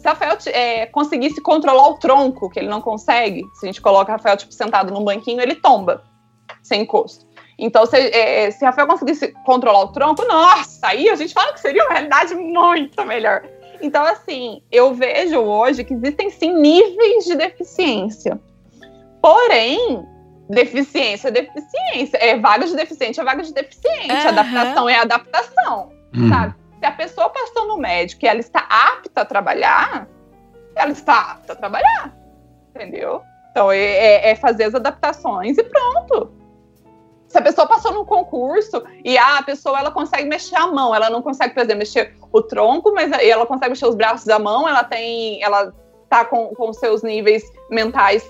[0.07, 4.37] Rafael é, conseguisse controlar o tronco, que ele não consegue, se a gente coloca Rafael
[4.37, 6.03] tipo, sentado num banquinho, ele tomba
[6.61, 7.25] sem encosto.
[7.57, 11.59] Então, se, é, se Rafael conseguisse controlar o tronco, nossa, aí a gente fala que
[11.59, 13.43] seria uma realidade muito melhor.
[13.81, 18.39] Então, assim, eu vejo hoje que existem sim níveis de deficiência.
[19.21, 20.05] Porém,
[20.49, 22.17] deficiência é deficiência.
[22.17, 24.11] É vaga de deficiente, é vaga de deficiente.
[24.11, 24.29] Uhum.
[24.29, 26.29] Adaptação é adaptação, uhum.
[26.29, 26.55] sabe?
[26.83, 30.05] Se a pessoa passou no médico e ela está apta a trabalhar,
[30.75, 32.13] ela está apta a trabalhar.
[32.75, 33.21] Entendeu?
[33.51, 36.33] Então é, é, é fazer as adaptações e pronto.
[37.29, 40.93] Se a pessoa passou no concurso e ah, a pessoa ela consegue mexer a mão,
[40.93, 44.37] ela não consegue, por exemplo, mexer o tronco, mas ela consegue mexer os braços da
[44.37, 45.73] mão, ela tem, ela
[46.09, 48.29] tá com, com seus níveis mentais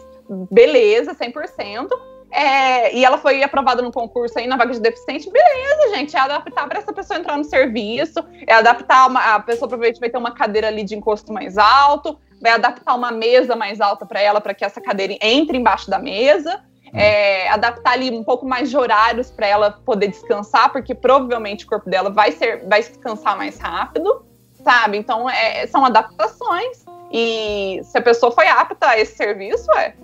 [0.52, 1.90] beleza, 100%,
[2.34, 6.16] é, e ela foi aprovada no concurso aí na vaga de deficiente, beleza, gente.
[6.16, 10.10] É adaptar para essa pessoa entrar no serviço, é adaptar uma, a pessoa provavelmente vai
[10.10, 14.20] ter uma cadeira ali de encosto mais alto, vai adaptar uma mesa mais alta para
[14.20, 16.60] ela para que essa cadeira entre embaixo da mesa.
[16.94, 21.68] é, adaptar ali um pouco mais de horários para ela poder descansar, porque provavelmente o
[21.68, 24.24] corpo dela vai ser, vai descansar mais rápido,
[24.64, 24.98] sabe?
[24.98, 26.86] Então é, são adaptações.
[27.12, 29.96] E se a pessoa foi apta a esse serviço, é.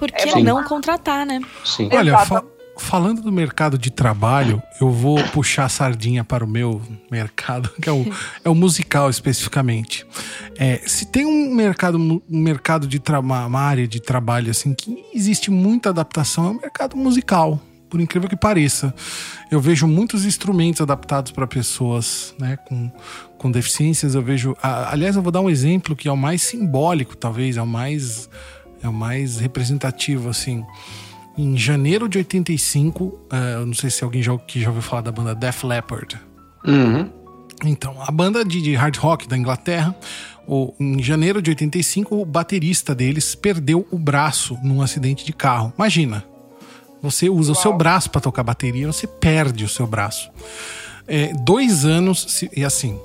[0.00, 1.42] Por que é não contratar, né?
[1.62, 1.90] Sim.
[1.92, 2.42] Olha, fa
[2.78, 6.80] falando do mercado de trabalho, eu vou puxar a sardinha para o meu
[7.10, 8.06] mercado, que é o,
[8.42, 10.06] é o musical especificamente.
[10.56, 15.50] É, se tem um mercado, um mercado de uma área de trabalho assim que existe
[15.50, 17.60] muita adaptação, é o mercado musical.
[17.90, 18.94] Por incrível que pareça,
[19.50, 22.90] eu vejo muitos instrumentos adaptados para pessoas né, com,
[23.36, 24.14] com deficiências.
[24.14, 27.62] Eu vejo, aliás, eu vou dar um exemplo que é o mais simbólico, talvez, é
[27.62, 28.30] o mais
[28.82, 30.64] é o mais representativo assim
[31.40, 34.82] em janeiro de 85, uh, eh, eu não sei se alguém já, que já ouviu
[34.82, 36.20] falar da banda Def Leppard.
[36.66, 37.08] Uhum.
[37.64, 39.94] Então, a banda de, de, hard rock da Inglaterra,
[40.46, 45.72] o, em janeiro de 85, o baterista deles perdeu o braço num acidente de carro.
[45.76, 46.24] Imagina,
[47.02, 47.58] você usa Uau.
[47.58, 50.30] o seu braço para tocar bateria, você perde o seu braço.
[51.06, 52.98] É, dois anos, se, e assim,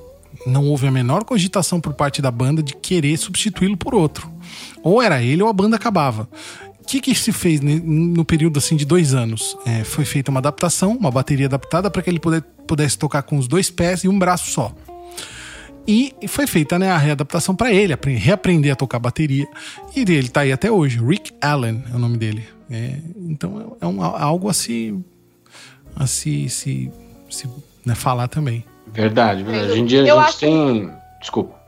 [0.45, 4.34] não houve a menor cogitação por parte da banda de querer substituí-lo por outro.
[4.83, 6.29] Ou era ele ou a banda acabava.
[6.81, 9.57] O que, que se fez no período assim de dois anos?
[9.65, 12.21] É, foi feita uma adaptação, uma bateria adaptada para que ele
[12.67, 14.73] pudesse tocar com os dois pés e um braço só.
[15.87, 19.47] E foi feita né, a readaptação para ele, reaprender a tocar bateria.
[19.95, 21.03] E ele está aí até hoje.
[21.03, 22.43] Rick Allen é o nome dele.
[22.69, 24.95] É, então é um, algo a se,
[25.95, 26.91] a se, se,
[27.29, 27.47] se
[27.85, 28.63] né, falar também.
[28.87, 29.71] Verdade, verdade.
[29.71, 30.39] Hoje em dia a gente acho...
[30.39, 30.91] tem.
[31.19, 31.64] Desculpa.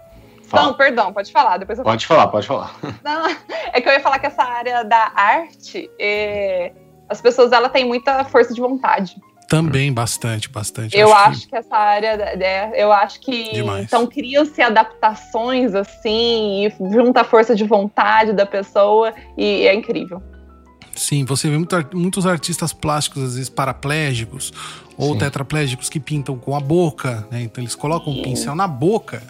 [0.47, 0.67] Fala.
[0.67, 1.57] Não, perdão, pode falar.
[1.57, 2.73] Depois Pode falar, pode falar.
[3.03, 3.27] Não,
[3.73, 6.71] é que eu ia falar que essa área da arte, é,
[7.09, 9.17] as pessoas ela tem muita força de vontade.
[9.47, 10.97] Também, bastante, bastante.
[10.97, 11.49] Eu acho, acho que...
[11.49, 11.55] que...
[11.55, 13.85] essa área, né, eu acho que Demais.
[13.85, 20.21] então criam-se adaptações assim, e junta a força de vontade da pessoa e é incrível.
[20.93, 24.51] Sim, você vê muito, muitos artistas plásticos, às vezes paraplégicos
[24.97, 25.19] ou Sim.
[25.19, 27.41] tetraplégicos que pintam com a boca, né?
[27.43, 28.19] Então eles colocam Sim.
[28.19, 29.21] um pincel na boca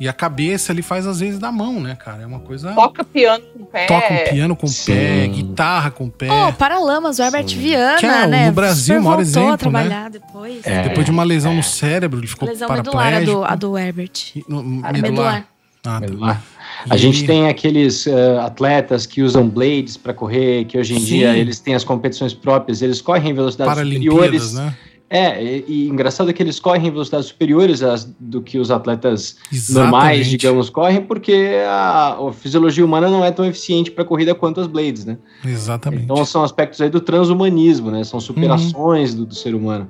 [0.00, 2.22] e a cabeça ele faz às vezes da mão, né, cara?
[2.22, 2.72] É uma coisa.
[2.72, 3.86] Toca piano com o pé.
[3.86, 6.28] Toca um piano com o pé, guitarra com o pé.
[6.30, 7.58] Oh, Paralamas, o Herbert Sim.
[7.58, 8.46] Viana, que é, né?
[8.46, 10.10] No Brasil, o maior exemplo, a trabalhar né?
[10.10, 10.66] depois.
[10.66, 11.56] É, depois de uma lesão é.
[11.56, 12.96] no cérebro, ele ficou lesão paraplégico.
[12.96, 14.12] Medular, a do, a do Herbert.
[14.48, 14.92] No, medular.
[14.92, 15.46] medular.
[15.84, 16.42] Ah, tá.
[16.90, 16.98] A e...
[16.98, 21.06] gente tem aqueles uh, atletas que usam blades para correr, que hoje em Sim.
[21.06, 24.52] dia eles têm as competições próprias, eles correm em velocidades superiores.
[24.52, 24.74] Né?
[25.10, 28.70] É, e, e, engraçado é que eles correm em velocidades superiores às, do que os
[28.70, 29.90] atletas Exatamente.
[29.90, 34.60] normais, digamos, correm, porque a, a, fisiologia humana não é tão eficiente para corrida quanto
[34.60, 35.16] as blades, né?
[35.42, 36.04] Exatamente.
[36.04, 38.04] Então são aspectos aí do transhumanismo, né?
[38.04, 39.20] São superações uhum.
[39.20, 39.88] do, do, ser humano.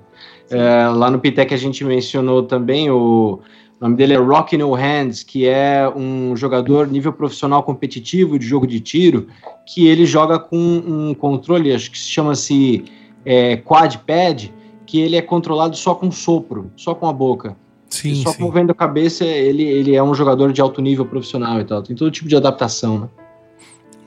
[0.50, 3.40] É, lá no Pitec a gente mencionou também o,
[3.80, 8.46] o nome dele é Rocky No Hands, que é um jogador nível profissional competitivo de
[8.46, 9.26] jogo de tiro,
[9.66, 12.84] que ele joga com um controle, acho que se chama-se
[13.24, 14.52] é, quad pad,
[14.89, 17.55] que ele é controlado só com sopro, só com a boca.
[17.91, 18.43] Sim, só sim.
[18.43, 21.82] movendo a cabeça, ele, ele é um jogador de alto nível profissional e tal.
[21.82, 23.09] Tem todo tipo de adaptação, né?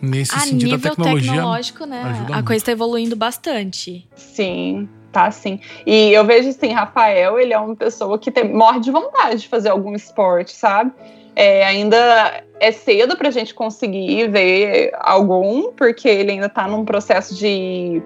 [0.02, 1.34] Nesse a sentido, a tecnologia.
[1.34, 2.02] tecnológico, né?
[2.02, 2.46] A muito.
[2.46, 4.08] coisa está evoluindo bastante.
[4.16, 5.60] Sim, tá sim.
[5.86, 9.48] E eu vejo assim, Rafael, ele é uma pessoa que tem, morre de vontade de
[9.48, 10.92] fazer algum esporte, sabe?
[11.36, 16.84] É, ainda é cedo para a gente conseguir ver algum, porque ele ainda está num
[16.84, 18.02] processo de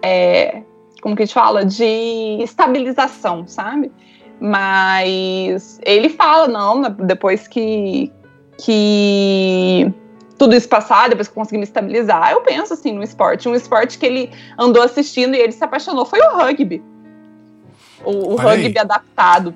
[0.00, 0.62] é,
[1.04, 3.92] como que a gente fala, de estabilização, sabe?
[4.40, 8.10] Mas ele fala, não, né, depois que,
[8.56, 9.92] que
[10.38, 13.46] tudo isso passar, depois que conseguir me estabilizar, eu penso assim no esporte.
[13.46, 16.82] Um esporte que ele andou assistindo e ele se apaixonou foi o rugby.
[18.02, 19.54] O, o rugby adaptado.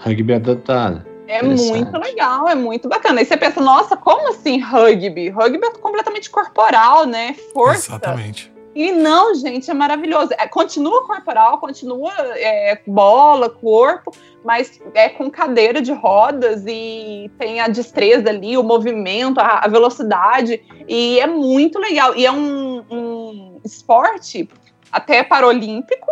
[0.00, 1.06] Rugby adaptado.
[1.28, 3.20] É muito legal, é muito bacana.
[3.20, 5.28] Aí você pensa, nossa, como assim rugby?
[5.28, 7.36] Rugby é completamente corporal, né?
[7.54, 7.92] Força.
[7.92, 8.57] Exatamente.
[8.74, 10.30] E não, gente, é maravilhoso.
[10.38, 14.12] É, continua corporal, continua é, bola, corpo,
[14.44, 19.68] mas é com cadeira de rodas e tem a destreza ali, o movimento, a, a
[19.68, 20.62] velocidade.
[20.86, 22.14] E é muito legal.
[22.16, 24.48] E é um, um esporte
[24.92, 26.06] até paralímpico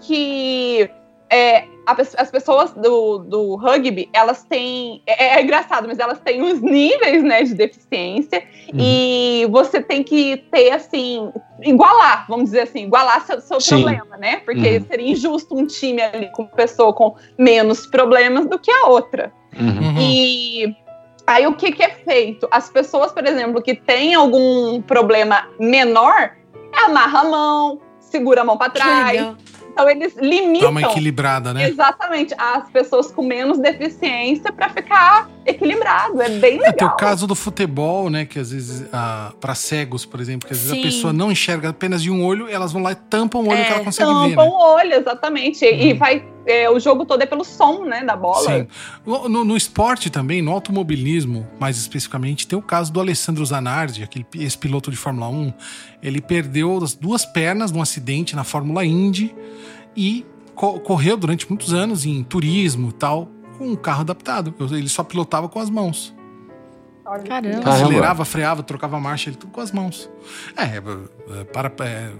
[0.00, 0.90] que
[1.30, 5.02] é, as pessoas do, do rugby, elas têm.
[5.06, 8.78] É, é, engraçado, mas elas têm os níveis né, de deficiência uhum.
[8.78, 14.36] e você tem que ter, assim, igualar, vamos dizer assim, igualar seu, seu problema, né?
[14.44, 14.84] Porque uhum.
[14.86, 19.32] seria injusto um time ali com pessoa com menos problemas do que a outra.
[19.58, 19.98] Uhum.
[19.98, 20.76] E.
[21.26, 22.48] Aí o que, que é feito?
[22.50, 26.32] As pessoas, por exemplo, que têm algum problema menor,
[26.72, 29.36] amarra a mão, segura a mão para trás,
[29.78, 30.60] então eles limitam.
[30.62, 31.68] Dá uma equilibrada, né?
[31.68, 32.34] Exatamente.
[32.36, 36.20] As pessoas com menos deficiência para ficar equilibrado.
[36.20, 36.74] é bem legal.
[36.74, 38.24] Tem o caso do futebol, né?
[38.24, 40.80] Que às vezes, ah, para cegos, por exemplo, que às vezes Sim.
[40.80, 43.58] a pessoa não enxerga apenas de um olho, elas vão lá e tampam o olho
[43.60, 44.30] É, que ela consegue ver.
[44.30, 44.48] Tampa Né?
[44.50, 45.64] o olho, exatamente.
[45.64, 46.24] E vai.
[46.48, 48.04] É, o jogo todo é pelo som, né?
[48.04, 48.44] Da bola.
[48.60, 48.66] Sim.
[49.06, 54.24] No, no- esporte também, no automobilismo, mais especificamente, tem o caso do Alessandro Zanardi, aquele,
[54.24, 55.52] pi- esse piloto de Fórmula 1.
[56.02, 59.34] Ele perdeu as duas pernas num acidente na Fórmula Indy
[59.96, 60.24] e
[60.54, 63.28] co- correu durante muitos anos em turismo e tal,
[63.58, 64.54] com um carro adaptado.
[64.70, 66.14] Ele só pilotava com as mãos.
[67.26, 67.70] Caramba.
[67.70, 70.10] Acelerava, freava, trocava marcha, ele tudo com as mãos.
[70.56, 70.76] É,
[71.40, 72.12] é, para, é,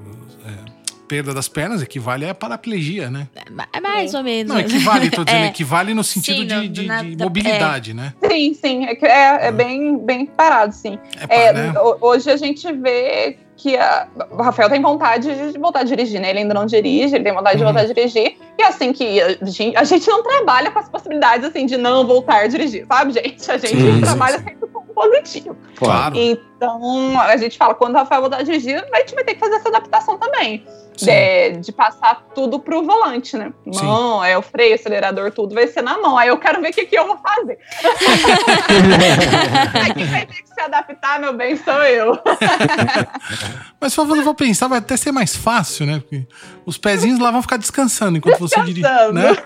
[0.47, 0.78] é,
[1.09, 3.27] perda das pernas equivale a paraplegia, né?
[3.73, 4.53] É mais ou menos.
[4.53, 5.49] Não, equivale, tô dizendo, É.
[5.49, 8.13] equivale no sentido Sim, de, de- na- de da- mobilidade, né?
[8.31, 8.85] Sim, sim.
[8.87, 10.99] É, que é, é bem, bem parado, sim.
[11.29, 11.73] É, É, né?
[11.81, 16.21] ho- Hoje a gente vê que a- o Rafael tem vontade de voltar a dirigir,
[16.21, 16.31] né?
[16.31, 17.73] Ele ainda não dirige, ele tem vontade de Uhum.
[17.73, 18.37] voltar a dirigir.
[18.59, 22.07] E assim que a gente, a gente não trabalha com as possibilidades assim de não
[22.07, 23.51] voltar a dirigir, sabe, gente?
[23.51, 25.57] A gente Sim, sim, trabalha sempre com o positivo.
[25.77, 26.17] Claro.
[26.59, 29.41] Então, a gente fala, quando o Rafael voltar a dirigir, a gente vai ter que
[29.41, 30.67] fazer essa adaptação também.
[30.97, 33.53] De, de passar tudo pro volante, né?
[33.73, 33.85] Sim.
[33.85, 36.19] Mão, é o freio, acelerador, tudo vai ser na mão.
[36.19, 37.57] Aí eu quero ver o que, que eu vou fazer.
[39.81, 42.19] Aí quem vai ter que se adaptar, meu bem, sou eu.
[43.81, 46.01] Mas se eu vou pensar, vai até ser mais fácil, né?
[46.01, 46.27] Porque
[46.67, 49.13] os pezinhos lá vão ficar descansando enquanto você dirige, Descansando.
[49.13, 49.37] né?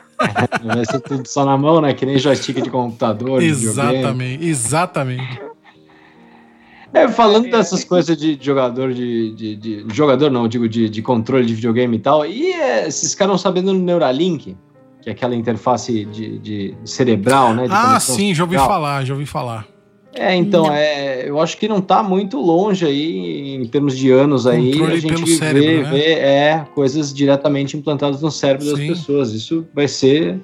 [0.64, 1.92] Vai ser tudo só na mão, né?
[1.92, 3.40] Que nem joystick de computador.
[3.40, 3.48] de.
[3.48, 5.51] Exatamente, exatamente.
[6.95, 11.47] É, falando dessas coisas de, jogador de, de, de- Jogador não, digo de, de controle
[11.47, 12.26] de videogame e tal.
[12.26, 14.57] E é, vocês ficaram sabendo no Neuralink,
[15.01, 17.66] que é aquela interface de, de cerebral, né?
[17.66, 18.66] de Ah, sim, já ouvi cerebral.
[18.68, 19.66] falar, já ouvi falar.
[20.14, 20.74] É, então, Não.
[20.74, 24.93] é, eu acho que não tá muito longe aí, em termos de anos aí, Controle
[24.93, 25.90] a gente pelo vê, cérebro, né?
[25.90, 28.88] vê, é, coisas diretamente implantadas no cérebro das Sim.
[28.88, 29.32] pessoas.
[29.32, 30.38] Isso vai ser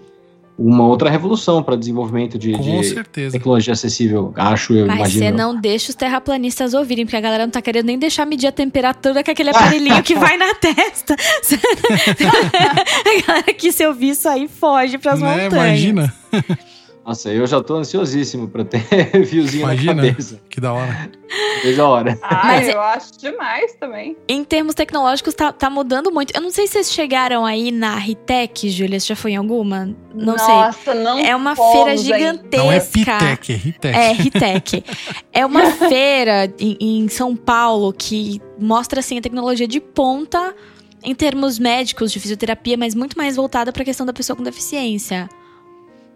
[0.58, 5.24] uma outra revolução para desenvolvimento de, de tecnologia acessível, acho eu, Mas imagino.
[5.24, 8.48] você não deixa os terraplanistas ouvirem, porque a galera não tá querendo nem deixar medir
[8.48, 11.14] a temperatura com aquele aparelhinho que vai na testa.
[13.06, 15.44] a galera que se ouvir isso aí foge pras Né?
[15.44, 15.52] montanhas.
[15.80, 16.14] Imagina,
[17.08, 18.84] Nossa, eu já tô ansiosíssimo para ter
[19.24, 19.94] fiozinho Imagina.
[19.94, 20.38] na cabeça.
[20.50, 21.10] que da hora.
[21.62, 22.18] Desde a hora.
[22.30, 24.14] Ah, Mas- eu acho demais também.
[24.28, 26.34] Em termos tecnológicos, tá, tá mudando muito.
[26.36, 29.00] Eu não sei se vocês chegaram aí na Ritec, Júlia.
[29.00, 29.86] Você já foi em alguma?
[30.14, 31.26] Não Nossa, não sei.
[31.26, 32.56] É uma fomos feira gigantesca.
[32.58, 33.96] Não é Pitec, é Ritec.
[33.96, 34.84] É, Ritec.
[35.32, 40.54] é uma feira em, em São Paulo que mostra assim a tecnologia de ponta
[41.02, 44.42] em termos médicos de fisioterapia, mas muito mais voltada para a questão da pessoa com
[44.42, 45.26] deficiência.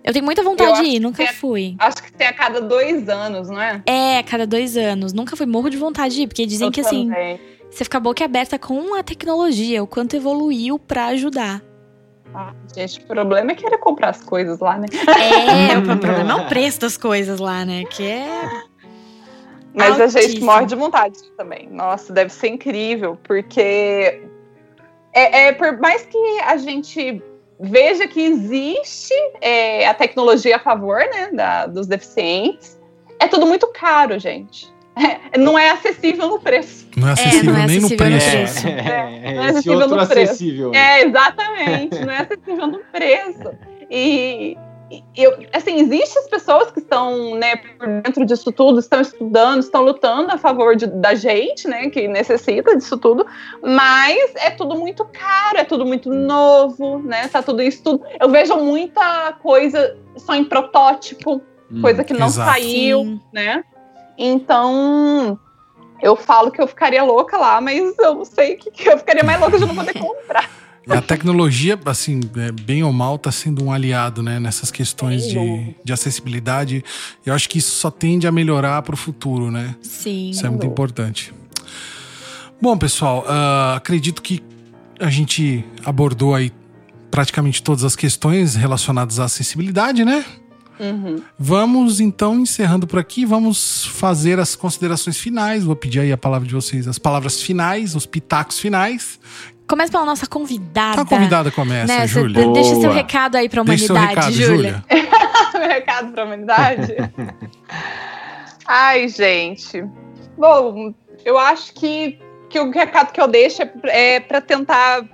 [0.05, 1.76] Eu tenho muita Eu vontade acho de ir, nunca é- fui.
[1.78, 3.82] Acho que tem a cada dois anos, não é?
[3.86, 5.12] É, a cada dois anos.
[5.12, 7.40] Nunca fui, morro de vontade de ir, porque dizem Eu que assim, também.
[7.70, 11.62] você fica boca aberta com a tecnologia, o quanto evoluiu pra ajudar.
[12.34, 14.86] Ah, gente, o problema é querer comprar as coisas lá, né?
[14.92, 17.84] É, o problema é o preço das coisas lá, né?
[17.84, 18.50] Que é.
[19.74, 20.46] Mas a gente Altíssimo.
[20.46, 21.68] morre de vontade também.
[21.70, 24.20] Nossa, deve ser incrível, porque
[25.14, 27.22] é, é por mais que a gente
[27.63, 32.79] veja que existe é, a tecnologia a favor né, da- dos deficientes,
[33.21, 34.71] é tudo muito caro, gente.
[34.95, 36.87] É, não é acessível no preço.
[36.97, 38.63] Não é acessível não é nem acessível no no preço.
[38.63, 38.69] preço.
[38.69, 40.33] É, Não é esse acessível outro no preço.
[40.33, 40.75] acessível.
[40.75, 43.55] É, exatamente, não é acessível no preço.
[43.91, 44.59] E
[45.16, 49.82] eu, assim, existem as pessoas que estão né, por dentro disso tudo, estão estudando, estão
[49.82, 53.26] lutando a favor de- da gente, né, que necessita disso tudo,
[53.62, 58.05] mas é tudo muito caro, é tudo muito novo, né, tá tudo isso tudo.
[58.20, 61.40] Eu vejo muita coisa só em protótipo,
[61.70, 61.80] Hum.
[61.80, 62.51] coisa que não exato.
[62.51, 63.20] saiu, Sim.
[63.32, 63.64] né?
[64.18, 65.38] Então,
[66.03, 69.24] eu falo que eu ficaria louca lá, mas eu não sei que, que eu ficaria
[69.24, 70.51] mais louca de não poder comprar.
[70.89, 75.74] A tecnologia, assim, é, bem ou mal, está sendo um aliado, né, nessas questões de,
[75.85, 76.85] de acessibilidade.
[77.24, 79.76] Eu acho que isso só tende a melhorar para o futuro, né?
[79.80, 80.30] Sim.
[80.30, 81.33] Isso é muito importante.
[82.61, 84.42] Bom, pessoal, ah, acredito que
[84.99, 86.53] a gente abordou aí
[87.11, 90.25] praticamente todas as questões relacionadas à acessibilidade, né?
[90.80, 91.22] Uhum.
[91.38, 95.64] Vamos então encerrando por aqui, vamos fazer as considerações finais.
[95.64, 99.21] Vou pedir aí a palavra de vocês, as palavras finais, os pitacos finais.
[99.72, 101.00] Começa pela nossa convidada.
[101.00, 102.07] A convidada começa, né?
[102.07, 102.44] Júlia.
[102.44, 104.84] de- deixa seu recado aí pra Deixa humanidade, recado, Júlia.
[104.90, 105.08] Júlia.
[105.58, 106.94] Meu recado para a humanidade.
[108.68, 109.82] Ai, gente.
[110.36, 110.92] Bom,
[111.24, 112.18] eu acho que,
[112.50, 115.04] que o recado que eu deixo é, para tentar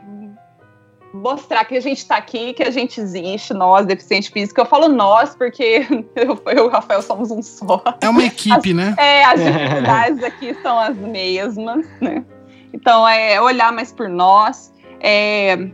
[1.14, 4.60] mostrar que a gente está aqui, que a gente existe, nós, deficiente físico.
[4.60, 5.86] Eu falo nós porque
[6.16, 7.80] eu, eu e o Rafael somos um só.
[8.00, 8.96] É uma equipe, né?
[8.98, 12.24] É, as dificuldades aqui são as mesmas, né?
[12.72, 15.68] Então, é olhar mais por nós, é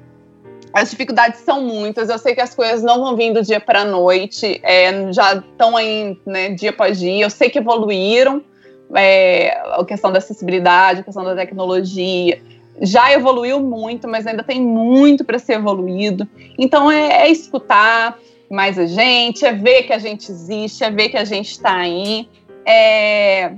[0.73, 2.09] As dificuldades são muitas.
[2.09, 5.35] Eu sei que as coisas não vão vir do dia para a noite, é, já
[5.35, 7.25] estão aí né, dia após dia.
[7.25, 8.43] Eu sei que evoluíram
[8.93, 12.43] é, a questão da acessibilidade, a questão da tecnologia.
[12.81, 16.27] Já evoluiu muito, mas ainda tem muito para ser evoluído.
[16.59, 18.19] Então é, é, escutar
[18.51, 21.77] mais a gente, é ver que a gente existe, é ver que a gente está
[21.77, 22.29] aí.
[22.67, 23.53] É,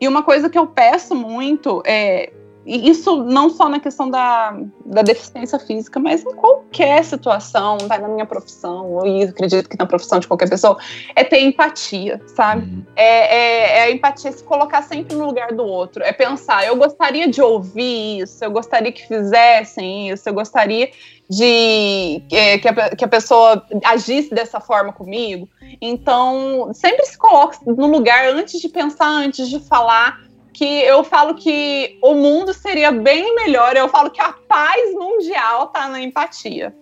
[0.00, 2.32] e uma coisa que eu peço muito é
[2.64, 4.54] e isso não só na questão da,
[4.84, 9.86] da deficiência física, mas em qualquer situação, vai na minha profissão, e acredito que na
[9.86, 10.76] profissão de qualquer pessoa,
[11.16, 12.62] é ter empatia, sabe?
[12.66, 12.84] Uhum.
[12.94, 16.02] É, é, é, a empatia, se colocar sempre no lugar do outro.
[16.02, 20.90] É pensar, eu gostaria de ouvir isso, eu gostaria que fizessem isso, eu gostaria
[21.30, 25.48] de é, que, a, que a pessoa agisse dessa forma comigo.
[25.80, 31.34] Então, sempre se coloque no lugar antes de pensar, antes de falar que eu falo
[31.34, 33.76] que o mundo seria bem melhor.
[33.76, 36.74] Eu falo que a paz mundial tá na empatia.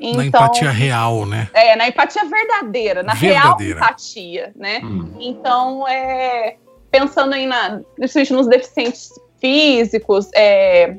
[0.00, 1.48] Então, na empatia real, né?
[1.52, 3.74] É, na empatia verdadeira, na verdadeira.
[3.74, 4.80] real empatia, né?
[4.82, 5.14] Hum.
[5.20, 6.56] Então, é,
[6.90, 10.96] pensando aí na, nos deficientes físicos, é,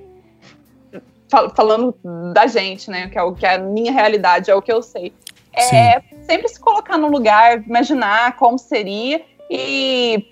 [1.56, 1.95] falando
[2.34, 3.10] da gente, né?
[3.10, 5.14] Que é o que é a minha realidade, é o que eu sei.
[5.53, 6.23] É Sim.
[6.23, 10.26] sempre se colocar no lugar, imaginar como seria e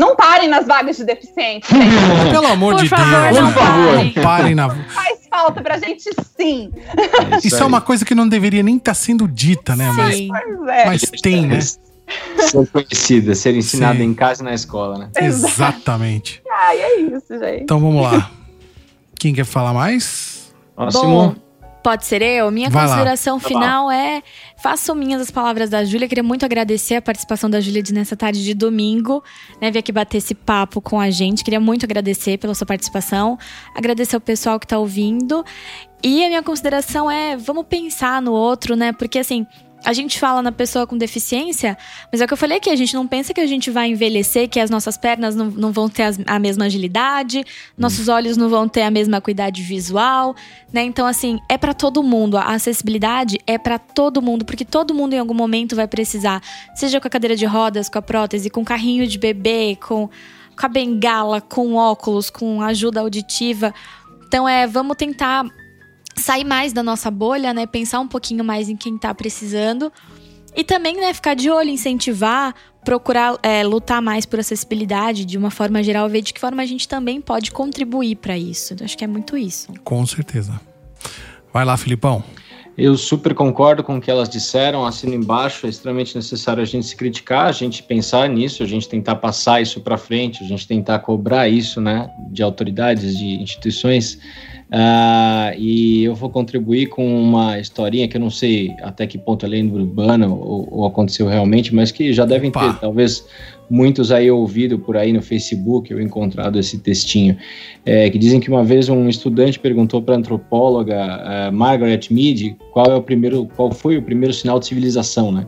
[0.00, 1.68] não parem nas vagas de deficientes.
[2.32, 3.38] Pelo amor por de favor, Deus.
[3.38, 4.12] Não parem.
[4.16, 4.70] Não parem na.
[4.88, 6.72] Faz falta pra gente sim.
[7.32, 9.92] É isso, isso é uma coisa que não deveria nem estar tá sendo dita, né?
[9.92, 10.86] Mas, é.
[10.86, 11.60] mas tem, né?
[11.60, 14.04] Ser conhecida, ser ensinada sim.
[14.04, 15.10] em casa e na escola, né?
[15.16, 16.42] Exatamente.
[16.50, 17.62] Ai, é isso, gente.
[17.62, 18.30] Então vamos lá.
[19.18, 20.50] Quem quer falar mais?
[20.74, 21.04] Próximo.
[21.04, 21.34] Bom,
[21.82, 22.50] Pode ser eu?
[22.50, 23.40] Minha Vai consideração lá.
[23.40, 24.22] Tá final é:
[24.56, 26.06] façam minhas as palavras da Júlia.
[26.08, 29.22] Queria muito agradecer a participação da Júlia nessa tarde de domingo,
[29.60, 29.70] né?
[29.70, 31.42] Vir aqui bater esse papo com a gente.
[31.42, 33.38] Queria muito agradecer pela sua participação,
[33.74, 35.44] agradecer ao pessoal que está ouvindo.
[36.02, 38.92] E a minha consideração é: vamos pensar no outro, né?
[38.92, 39.46] Porque assim
[39.84, 41.76] a gente fala na pessoa com deficiência,
[42.12, 43.88] mas é o que eu falei aqui, a gente não pensa que a gente vai
[43.88, 47.44] envelhecer, que as nossas pernas não, não vão ter a mesma agilidade,
[47.76, 50.34] nossos olhos não vão ter a mesma acuidade visual,
[50.72, 50.82] né?
[50.82, 52.36] Então, assim, é para todo mundo.
[52.36, 56.42] A acessibilidade é para todo mundo, porque todo mundo em algum momento vai precisar,
[56.74, 60.08] seja com a cadeira de rodas, com a prótese, com carrinho de bebê, com,
[60.58, 63.74] com a bengala, com óculos, com ajuda auditiva.
[64.26, 65.44] Então, é, vamos tentar
[66.20, 67.66] sair mais da nossa bolha, né?
[67.66, 69.92] Pensar um pouquinho mais em quem tá precisando.
[70.54, 75.50] E também, né, ficar de olho, incentivar, procurar é, lutar mais por acessibilidade de uma
[75.50, 78.74] forma geral, ver de que forma a gente também pode contribuir para isso.
[78.82, 79.72] Acho que é muito isso.
[79.84, 80.60] Com certeza.
[81.52, 82.24] Vai lá, Filipão.
[82.78, 86.86] Eu super concordo com o que elas disseram, assino embaixo, é extremamente necessário a gente
[86.86, 90.66] se criticar, a gente pensar nisso, a gente tentar passar isso para frente, a gente
[90.66, 94.18] tentar cobrar isso, né, de autoridades, de instituições,
[94.70, 99.44] Uh, e eu vou contribuir com uma historinha que eu não sei até que ponto
[99.44, 102.74] é lenda urbana ou, ou, aconteceu realmente, mas que já devem Opa.
[102.74, 103.26] ter, talvez
[103.68, 107.36] muitos aí ouvido por aí no Facebook, eu encontrado esse textinho,
[107.84, 112.56] é, que dizem que uma vez um estudante perguntou para a antropóloga uh, Margaret Mead
[112.72, 115.46] qual é o primeiro, qual foi o primeiro sinal de civilização, né?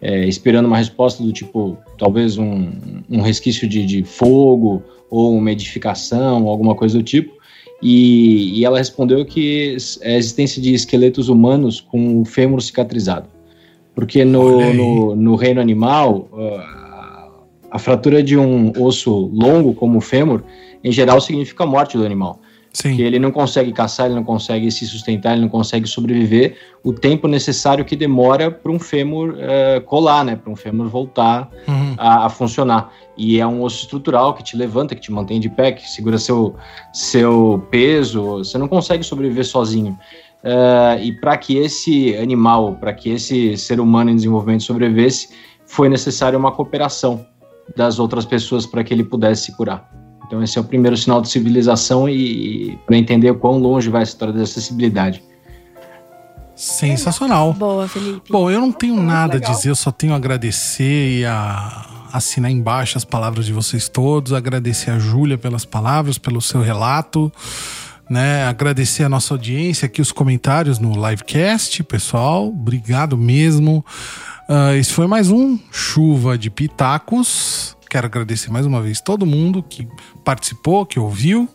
[0.00, 2.70] É, esperando uma resposta do tipo, talvez um,
[3.10, 7.32] um resquício de, de fogo ou uma edificação, alguma coisa do tipo.
[7.86, 13.28] E, e ela respondeu que a existência de esqueletos humanos com o fêmur cicatrizado.
[13.94, 16.26] Porque no, no, no, reino animal,
[17.70, 20.42] a fratura de um osso longo, como o fêmur,
[20.82, 22.40] em geral significa a morte do animal.
[22.74, 22.96] Sim.
[22.96, 26.92] Que ele não consegue caçar, ele não consegue se sustentar, ele não consegue sobreviver o
[26.92, 30.34] tempo necessário que demora para um fêmur uh, colar, né?
[30.34, 31.94] Para um fêmur voltar uhum.
[31.96, 32.92] a, a, funcionar.
[33.16, 36.18] E é um osso estrutural que te levanta, que te mantém de pé, que segura
[36.18, 36.56] seu,
[36.92, 38.38] seu peso.
[38.38, 39.96] Você não consegue sobreviver sozinho.
[40.42, 45.28] Uh, e para que esse animal, para que esse ser humano em desenvolvimento sobrevivesse,
[45.64, 47.24] foi necessária uma cooperação
[47.76, 50.03] das outras pessoas para que ele pudesse se curar.
[50.26, 53.88] Então esse é o primeiro sinal de civilização e, e para entender o quão longe
[53.88, 55.22] vai a história da acessibilidade.
[56.54, 57.52] Sensacional.
[57.52, 58.30] Boa, Felipe.
[58.30, 62.48] Bom, eu não tenho nada a dizer, eu só tenho a agradecer e a assinar
[62.48, 67.32] embaixo as palavras de vocês todos, agradecer a Júlia pelas palavras, pelo seu relato,
[68.08, 68.44] né?
[68.46, 72.46] Agradecer a nossa audiência aqui, os comentários no livecast, pessoal.
[72.46, 73.84] Obrigado mesmo.
[74.48, 77.73] Uh, esse foi mais um Chuva de Pitacos.
[77.94, 79.86] Quero agradecer mais uma vez todo mundo que
[80.24, 81.48] participou, que ouviu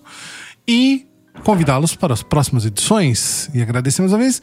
[0.66, 1.06] e
[1.44, 3.50] convidá-los para as próximas edições.
[3.54, 4.42] E agradecer mais uma vez.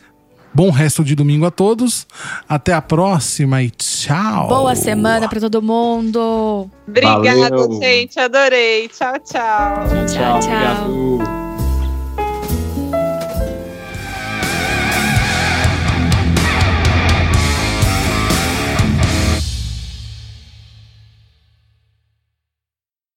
[0.52, 2.06] Bom resto de domingo a todos.
[2.47, 4.47] Até a próxima e tchau.
[4.47, 6.70] Boa semana para todo mundo.
[6.86, 8.20] Obrigada, gente.
[8.20, 8.89] Adorei.
[8.89, 9.86] Tchau, tchau.
[9.89, 10.40] Tchau, tchau.
[10.40, 10.90] tchau.
[10.90, 11.35] Obrigado.